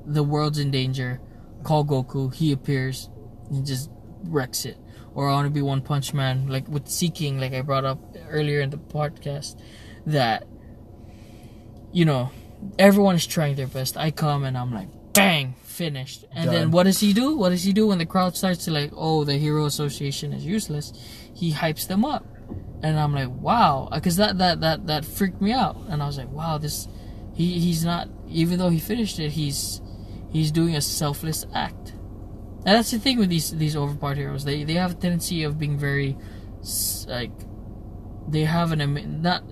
the 0.06 0.22
world's 0.22 0.58
in 0.58 0.70
danger. 0.70 1.20
Call 1.64 1.84
Goku, 1.84 2.32
he 2.34 2.52
appears, 2.52 3.08
he 3.52 3.62
just 3.62 3.90
wrecks 4.24 4.64
it. 4.64 4.76
Or 5.14 5.28
I 5.28 5.32
want 5.32 5.46
to 5.46 5.50
be 5.50 5.62
One 5.62 5.80
Punch 5.80 6.14
Man, 6.14 6.48
like 6.48 6.68
with 6.68 6.88
Sea 6.88 7.10
King, 7.10 7.40
like 7.40 7.52
I 7.52 7.62
brought 7.62 7.84
up 7.84 7.98
earlier 8.28 8.60
in 8.60 8.70
the 8.70 8.78
podcast, 8.78 9.60
that 10.06 10.46
you 11.92 12.04
know 12.04 12.30
everyone 12.78 13.16
is 13.16 13.26
trying 13.26 13.56
their 13.56 13.66
best. 13.66 13.96
I 13.96 14.10
come 14.10 14.44
and 14.44 14.56
I'm 14.56 14.72
like, 14.72 14.88
bang, 15.12 15.54
finished. 15.64 16.24
And 16.32 16.46
Done. 16.46 16.54
then 16.54 16.70
what 16.70 16.84
does 16.84 17.00
he 17.00 17.12
do? 17.12 17.36
What 17.36 17.50
does 17.50 17.64
he 17.64 17.72
do 17.72 17.88
when 17.88 17.98
the 17.98 18.06
crowd 18.06 18.36
starts 18.36 18.64
to 18.66 18.70
like, 18.70 18.92
oh, 18.94 19.24
the 19.24 19.38
Hero 19.38 19.64
Association 19.66 20.32
is 20.32 20.44
useless? 20.44 20.92
He 21.34 21.52
hypes 21.52 21.86
them 21.86 22.04
up, 22.04 22.26
and 22.82 22.98
I'm 22.98 23.14
like, 23.14 23.30
wow, 23.30 23.88
because 23.92 24.16
that 24.16 24.38
that 24.38 24.60
that 24.60 24.86
that 24.86 25.04
freaked 25.04 25.40
me 25.40 25.52
out, 25.52 25.76
and 25.88 26.02
I 26.02 26.06
was 26.06 26.18
like, 26.18 26.30
wow, 26.30 26.58
this, 26.58 26.88
he 27.34 27.58
he's 27.58 27.84
not 27.84 28.08
even 28.28 28.58
though 28.58 28.70
he 28.70 28.78
finished 28.78 29.18
it, 29.18 29.30
he's 29.30 29.80
he's 30.30 30.50
doing 30.50 30.76
a 30.76 30.80
selfless 30.80 31.46
act. 31.54 31.94
And 32.58 32.76
that's 32.76 32.90
the 32.90 32.98
thing 32.98 33.18
with 33.18 33.28
these 33.28 33.50
these 33.52 33.76
overpowered 33.76 34.18
heroes. 34.18 34.44
They 34.44 34.64
they 34.64 34.74
have 34.74 34.92
a 34.92 34.94
tendency 34.94 35.42
of 35.42 35.58
being 35.58 35.78
very 35.78 36.16
like 37.06 37.30
they 38.28 38.44
have 38.44 38.72
an 38.72 39.22
not 39.22 39.42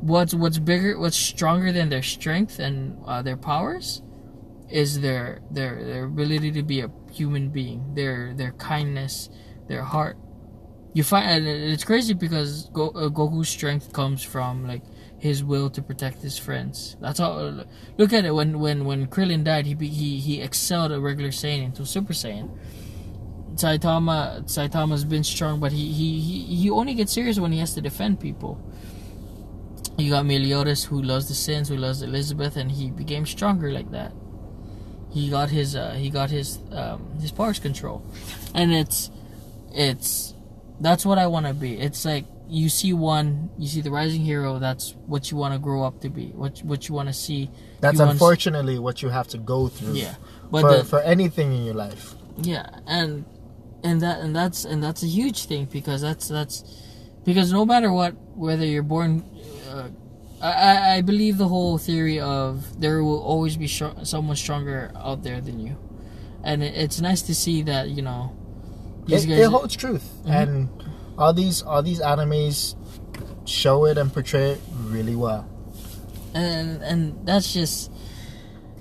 what's 0.00 0.34
what's 0.34 0.58
bigger 0.58 0.98
what's 0.98 1.16
stronger 1.16 1.72
than 1.72 1.88
their 1.88 2.02
strength 2.02 2.58
and 2.58 2.98
uh, 3.06 3.22
their 3.22 3.36
powers 3.36 4.02
is 4.68 5.00
their 5.00 5.40
their 5.50 5.84
their 5.84 6.04
ability 6.04 6.50
to 6.50 6.62
be 6.62 6.80
a 6.80 6.90
human 7.12 7.50
being 7.50 7.94
their 7.94 8.34
their 8.34 8.52
kindness 8.52 9.28
their 9.68 9.82
heart 9.82 10.16
you 10.92 11.04
find 11.04 11.46
it's 11.46 11.84
crazy 11.84 12.14
because 12.14 12.68
Go, 12.72 12.88
uh, 12.88 13.08
Goku's 13.08 13.48
strength 13.48 13.92
comes 13.92 14.22
from 14.22 14.66
like 14.66 14.82
his 15.22 15.44
will 15.44 15.70
to 15.70 15.80
protect 15.80 16.20
his 16.20 16.36
friends. 16.36 16.96
That's 17.00 17.20
all 17.20 17.64
look 17.96 18.12
at 18.12 18.24
it 18.24 18.34
when 18.34 18.58
when 18.58 18.84
when 18.84 19.06
Krillin 19.06 19.44
died 19.44 19.66
he 19.66 19.74
he 19.74 20.18
he 20.18 20.42
excelled 20.42 20.90
a 20.90 20.98
regular 20.98 21.30
Saiyan 21.30 21.66
into 21.66 21.86
Super 21.86 22.12
Saiyan. 22.12 22.50
Saitama 23.54 24.42
Saitama's 24.46 25.04
been 25.04 25.22
strong 25.22 25.60
but 25.60 25.70
he 25.70 25.92
he 25.92 26.20
he, 26.20 26.56
he 26.56 26.70
only 26.70 26.94
gets 26.94 27.12
serious 27.12 27.38
when 27.38 27.52
he 27.52 27.60
has 27.60 27.72
to 27.74 27.80
defend 27.80 28.18
people. 28.18 28.60
You 29.96 30.10
got 30.10 30.26
Meliodas 30.26 30.82
who 30.82 31.00
loves 31.00 31.28
the 31.28 31.34
sins 31.34 31.68
who 31.68 31.76
loves 31.76 32.02
Elizabeth 32.02 32.56
and 32.56 32.72
he 32.72 32.90
became 32.90 33.24
stronger 33.24 33.70
like 33.70 33.92
that. 33.92 34.12
He 35.12 35.30
got 35.30 35.50
his 35.50 35.76
uh, 35.76 35.92
he 35.92 36.10
got 36.10 36.30
his 36.30 36.58
um, 36.72 37.20
his 37.20 37.30
powers 37.30 37.60
control, 37.60 38.02
and 38.54 38.72
it's 38.72 39.10
it's 39.70 40.34
that's 40.80 41.06
what 41.06 41.18
I 41.18 41.28
want 41.28 41.46
to 41.46 41.54
be. 41.54 41.78
It's 41.78 42.04
like 42.04 42.24
you 42.60 42.68
see 42.68 42.92
one, 42.92 43.50
you 43.58 43.66
see 43.66 43.80
the 43.80 43.90
rising 43.90 44.22
hero. 44.32 44.58
That's 44.58 44.94
what 45.12 45.30
you 45.30 45.36
want 45.42 45.54
to 45.54 45.58
grow 45.58 45.82
up 45.88 46.00
to 46.02 46.08
be. 46.10 46.26
What 46.42 46.58
what 46.70 46.80
you 46.88 46.94
want 46.94 47.08
to 47.08 47.14
see. 47.26 47.50
That's 47.80 48.00
unfortunately 48.00 48.78
what 48.78 49.02
you 49.02 49.08
have 49.08 49.28
to 49.34 49.38
go 49.38 49.68
through. 49.68 49.94
Yeah, 49.94 50.14
but 50.50 50.60
For, 50.62 50.72
the, 50.76 50.84
for 50.84 51.00
anything 51.00 51.48
in 51.56 51.64
your 51.64 51.74
life. 51.86 52.14
yeah, 52.42 52.66
and 52.86 53.24
and 53.82 54.00
that 54.02 54.20
and 54.20 54.36
that's 54.36 54.64
and 54.64 54.82
that's 54.84 55.02
a 55.02 55.06
huge 55.18 55.46
thing 55.46 55.64
because 55.78 56.00
that's 56.02 56.28
that's 56.28 56.56
because 57.24 57.52
no 57.52 57.64
matter 57.64 57.90
what, 57.92 58.12
whether 58.36 58.66
you're 58.66 58.82
born. 58.96 59.24
Uh, 59.70 59.88
I, 60.42 60.96
I- 60.96 61.02
believe 61.02 61.38
the 61.38 61.46
whole 61.46 61.78
theory 61.78 62.18
of 62.18 62.80
there 62.80 63.04
will 63.04 63.22
always 63.22 63.56
be 63.56 63.68
someone 63.68 64.34
stronger 64.36 64.90
out 64.96 65.22
there 65.22 65.40
than 65.40 65.60
you, 65.60 65.76
and 66.42 66.62
it, 66.64 66.74
it's 66.74 67.00
nice 67.00 67.22
to 67.30 67.34
see 67.34 67.62
that 67.62 67.88
you 67.96 68.02
know 68.02 68.34
It, 69.06 69.10
guys. 69.10 69.24
it 69.26 69.46
holds 69.48 69.76
truth, 69.76 70.02
Mhm. 70.26 70.34
and 70.42 70.68
all 71.18 71.32
these 71.32 71.62
all 71.62 71.82
these 71.82 72.00
animes 72.00 72.76
show 73.44 73.84
it 73.86 73.98
and 73.98 74.12
portray 74.12 74.52
it 74.52 74.60
really 74.84 75.16
well. 75.16 75.48
and 76.34 76.82
and 76.82 77.26
that's 77.26 77.52
just 77.52 77.90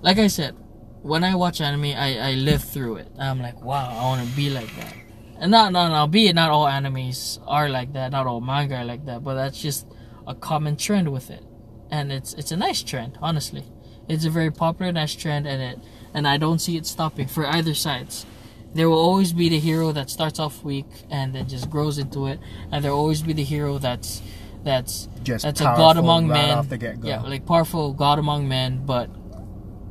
like 0.01 0.17
I 0.17 0.27
said, 0.27 0.55
when 1.01 1.23
I 1.23 1.35
watch 1.35 1.61
anime, 1.61 1.95
I, 1.95 2.17
I 2.17 2.33
live 2.33 2.63
through 2.63 2.97
it. 2.97 3.07
I'm 3.19 3.41
like, 3.41 3.61
wow, 3.63 3.89
I 3.89 4.03
want 4.03 4.27
to 4.27 4.35
be 4.35 4.49
like 4.49 4.73
that. 4.75 4.93
And 5.39 5.51
not, 5.51 5.71
not, 5.71 6.13
it, 6.13 6.35
not 6.35 6.51
all 6.51 6.65
animes 6.65 7.39
are 7.47 7.69
like 7.69 7.93
that, 7.93 8.11
not 8.11 8.27
all 8.27 8.41
manga 8.41 8.77
are 8.77 8.85
like 8.85 9.05
that, 9.05 9.23
but 9.23 9.35
that's 9.35 9.59
just 9.59 9.87
a 10.27 10.35
common 10.35 10.75
trend 10.77 11.11
with 11.11 11.31
it. 11.31 11.43
And 11.89 12.11
it's, 12.11 12.33
it's 12.33 12.51
a 12.51 12.57
nice 12.57 12.83
trend, 12.83 13.17
honestly. 13.21 13.65
It's 14.07 14.25
a 14.25 14.29
very 14.29 14.51
popular, 14.51 14.91
nice 14.91 15.15
trend, 15.15 15.47
and 15.47 15.61
it, 15.61 15.79
and 16.13 16.27
I 16.27 16.37
don't 16.37 16.59
see 16.59 16.77
it 16.77 16.85
stopping 16.85 17.27
for 17.27 17.45
either 17.47 17.73
sides. 17.73 18.25
There 18.73 18.89
will 18.89 18.99
always 18.99 19.33
be 19.33 19.49
the 19.49 19.59
hero 19.59 19.91
that 19.91 20.09
starts 20.09 20.39
off 20.39 20.63
weak 20.63 20.85
and 21.09 21.35
then 21.35 21.47
just 21.47 21.69
grows 21.69 21.97
into 21.97 22.27
it, 22.27 22.39
and 22.71 22.83
there 22.83 22.91
will 22.91 22.99
always 22.99 23.21
be 23.21 23.33
the 23.33 23.43
hero 23.43 23.77
that's, 23.79 24.21
that's, 24.63 25.09
Just 25.23 25.43
that's 25.43 25.59
a 25.61 25.65
god 25.65 25.97
among 25.97 26.27
right 26.29 26.47
men. 26.47 26.57
off 26.57 26.69
the 26.69 26.77
get-go. 26.77 27.07
Yeah, 27.07 27.21
like 27.21 27.45
powerful 27.45 27.93
god 27.93 28.17
among 28.19 28.47
men, 28.47 28.85
but 28.85 29.09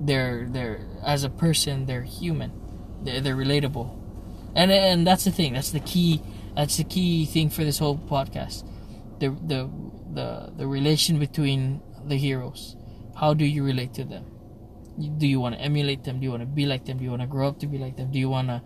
they're 0.00 0.46
they're 0.48 0.80
as 1.04 1.24
a 1.24 1.28
person 1.30 1.84
they're 1.86 2.02
human. 2.02 2.52
They're, 3.02 3.20
they're 3.20 3.36
relatable, 3.36 3.98
and 4.54 4.70
and 4.72 5.06
that's 5.06 5.24
the 5.24 5.30
thing. 5.30 5.52
That's 5.54 5.72
the 5.72 5.80
key. 5.80 6.22
That's 6.56 6.76
the 6.78 6.84
key 6.84 7.26
thing 7.26 7.50
for 7.50 7.64
this 7.64 7.78
whole 7.78 7.98
podcast. 7.98 8.64
The 9.18 9.28
the 9.28 9.70
the 10.12 10.52
the 10.56 10.66
relation 10.66 11.18
between 11.18 11.82
the 12.06 12.16
heroes. 12.16 12.76
How 13.16 13.34
do 13.34 13.44
you 13.44 13.62
relate 13.62 13.92
to 13.94 14.04
them? 14.04 14.24
Do 14.98 15.26
you 15.26 15.40
want 15.40 15.54
to 15.54 15.60
emulate 15.60 16.04
them? 16.04 16.20
Do 16.20 16.24
you 16.24 16.30
want 16.30 16.42
to 16.42 16.46
be 16.46 16.66
like 16.66 16.84
them? 16.84 16.98
Do 16.98 17.04
you 17.04 17.10
want 17.10 17.22
to 17.22 17.28
grow 17.28 17.48
up 17.48 17.58
to 17.60 17.66
be 17.66 17.78
like 17.78 17.96
them? 17.96 18.10
Do 18.10 18.18
you 18.18 18.28
want 18.28 18.48
to 18.48 18.62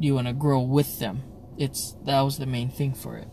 do 0.00 0.06
you 0.06 0.14
want 0.14 0.26
to 0.26 0.32
grow 0.32 0.60
with 0.60 0.98
them? 0.98 1.22
It's 1.58 1.96
that 2.04 2.20
was 2.20 2.38
the 2.38 2.46
main 2.46 2.70
thing 2.70 2.94
for 2.94 3.16
it. 3.16 3.28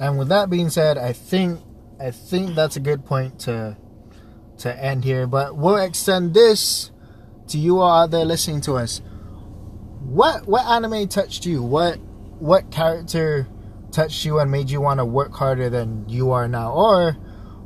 And 0.00 0.18
with 0.18 0.28
that 0.28 0.48
being 0.48 0.70
said, 0.70 0.96
I 0.96 1.12
think 1.12 1.60
I 2.00 2.10
think 2.10 2.54
that's 2.54 2.76
a 2.76 2.80
good 2.80 3.04
point 3.04 3.40
to 3.40 3.76
to 4.58 4.84
end 4.84 5.04
here. 5.04 5.26
But 5.26 5.56
we'll 5.56 5.76
extend 5.76 6.34
this 6.34 6.90
to 7.48 7.58
you 7.58 7.80
all 7.80 8.04
out 8.04 8.10
there 8.10 8.24
listening 8.24 8.60
to 8.62 8.74
us. 8.74 9.00
What 10.00 10.46
what 10.46 10.64
anime 10.66 11.08
touched 11.08 11.44
you? 11.44 11.62
What 11.62 11.98
what 12.38 12.70
character 12.70 13.46
touched 13.92 14.24
you 14.24 14.38
and 14.38 14.50
made 14.50 14.70
you 14.70 14.80
want 14.80 14.98
to 14.98 15.04
work 15.04 15.34
harder 15.34 15.68
than 15.68 16.08
you 16.08 16.30
are 16.30 16.48
now? 16.48 16.72
Or 16.72 17.12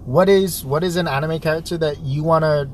what 0.04 0.28
is 0.28 0.64
what 0.64 0.82
is 0.82 0.96
an 0.96 1.06
anime 1.06 1.38
character 1.38 1.78
that 1.78 2.00
you 2.00 2.24
wanna 2.24 2.70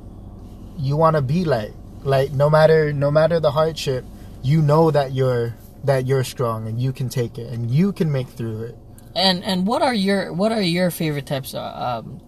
you 0.81 0.97
wanna 0.97 1.23
be 1.23 1.45
like? 1.45 1.73
Like 2.03 2.33
no 2.33 2.49
matter 2.49 2.93
no 2.93 3.11
matter 3.11 3.41
the 3.41 3.51
hardship, 3.51 4.05
you 4.43 4.63
know 4.63 4.91
that 4.91 5.13
you're 5.13 5.55
that 5.85 6.07
you're 6.07 6.25
strong 6.25 6.67
and 6.67 6.81
you 6.81 6.93
can 6.93 7.09
take 7.09 7.39
it 7.39 7.53
and 7.53 7.71
you 7.71 7.93
can 7.93 8.11
make 8.11 8.29
through 8.29 8.63
it. 8.63 8.77
And 9.15 9.45
and 9.45 9.67
what 9.67 9.83
are 9.83 9.95
your 9.95 10.33
what 10.33 10.53
are 10.53 10.63
your 10.63 10.91
favorite 10.91 11.27
types 11.27 11.55
of 11.55 11.61
um 11.61 12.21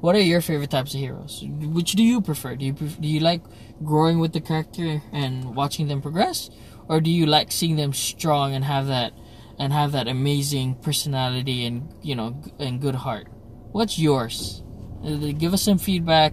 what 0.00 0.14
are 0.16 0.20
your 0.20 0.40
favorite 0.40 0.70
types 0.70 0.94
of 0.94 1.00
heroes? 1.00 1.44
Which 1.46 1.92
do 1.92 2.02
you 2.02 2.20
prefer? 2.20 2.56
Do 2.56 2.64
you 2.64 2.72
do 2.72 3.08
you 3.08 3.20
like 3.20 3.42
growing 3.84 4.18
with 4.18 4.32
the 4.32 4.40
character 4.40 5.02
and 5.12 5.54
watching 5.54 5.88
them 5.88 6.00
progress, 6.00 6.48
or 6.88 7.00
do 7.00 7.10
you 7.10 7.26
like 7.26 7.52
seeing 7.52 7.76
them 7.76 7.92
strong 7.92 8.54
and 8.54 8.64
have 8.64 8.86
that 8.86 9.12
and 9.58 9.72
have 9.72 9.92
that 9.92 10.08
amazing 10.08 10.76
personality 10.76 11.66
and 11.66 11.92
you 12.02 12.14
know 12.14 12.40
and 12.58 12.80
good 12.80 12.94
heart? 12.94 13.28
What's 13.72 13.98
yours? 13.98 14.62
Uh, 15.04 15.32
Give 15.36 15.52
us 15.52 15.62
some 15.62 15.78
feedback 15.78 16.32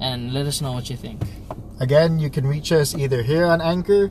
and 0.00 0.32
let 0.32 0.46
us 0.46 0.60
know 0.60 0.72
what 0.72 0.90
you 0.90 0.96
think. 0.96 1.22
Again, 1.80 2.18
you 2.18 2.30
can 2.30 2.46
reach 2.46 2.72
us 2.72 2.94
either 2.94 3.22
here 3.22 3.46
on 3.46 3.60
Anchor 3.60 4.10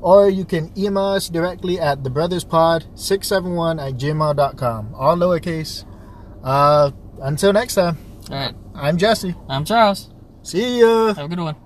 or 0.00 0.28
you 0.28 0.44
can 0.44 0.70
email 0.78 1.18
us 1.18 1.28
directly 1.28 1.80
at 1.80 2.02
thebrotherspod671 2.02 3.88
at 3.88 3.94
gmail.com. 3.98 4.94
All 4.94 5.16
lowercase. 5.16 5.84
Uh, 6.44 6.90
until 7.20 7.52
next 7.52 7.74
time, 7.74 7.98
All 8.30 8.36
right, 8.36 8.54
I'm 8.74 8.96
Jesse. 8.96 9.34
I'm 9.48 9.64
Charles. 9.64 10.10
See 10.42 10.80
ya. 10.80 11.14
Have 11.14 11.26
a 11.26 11.28
good 11.28 11.40
one. 11.40 11.56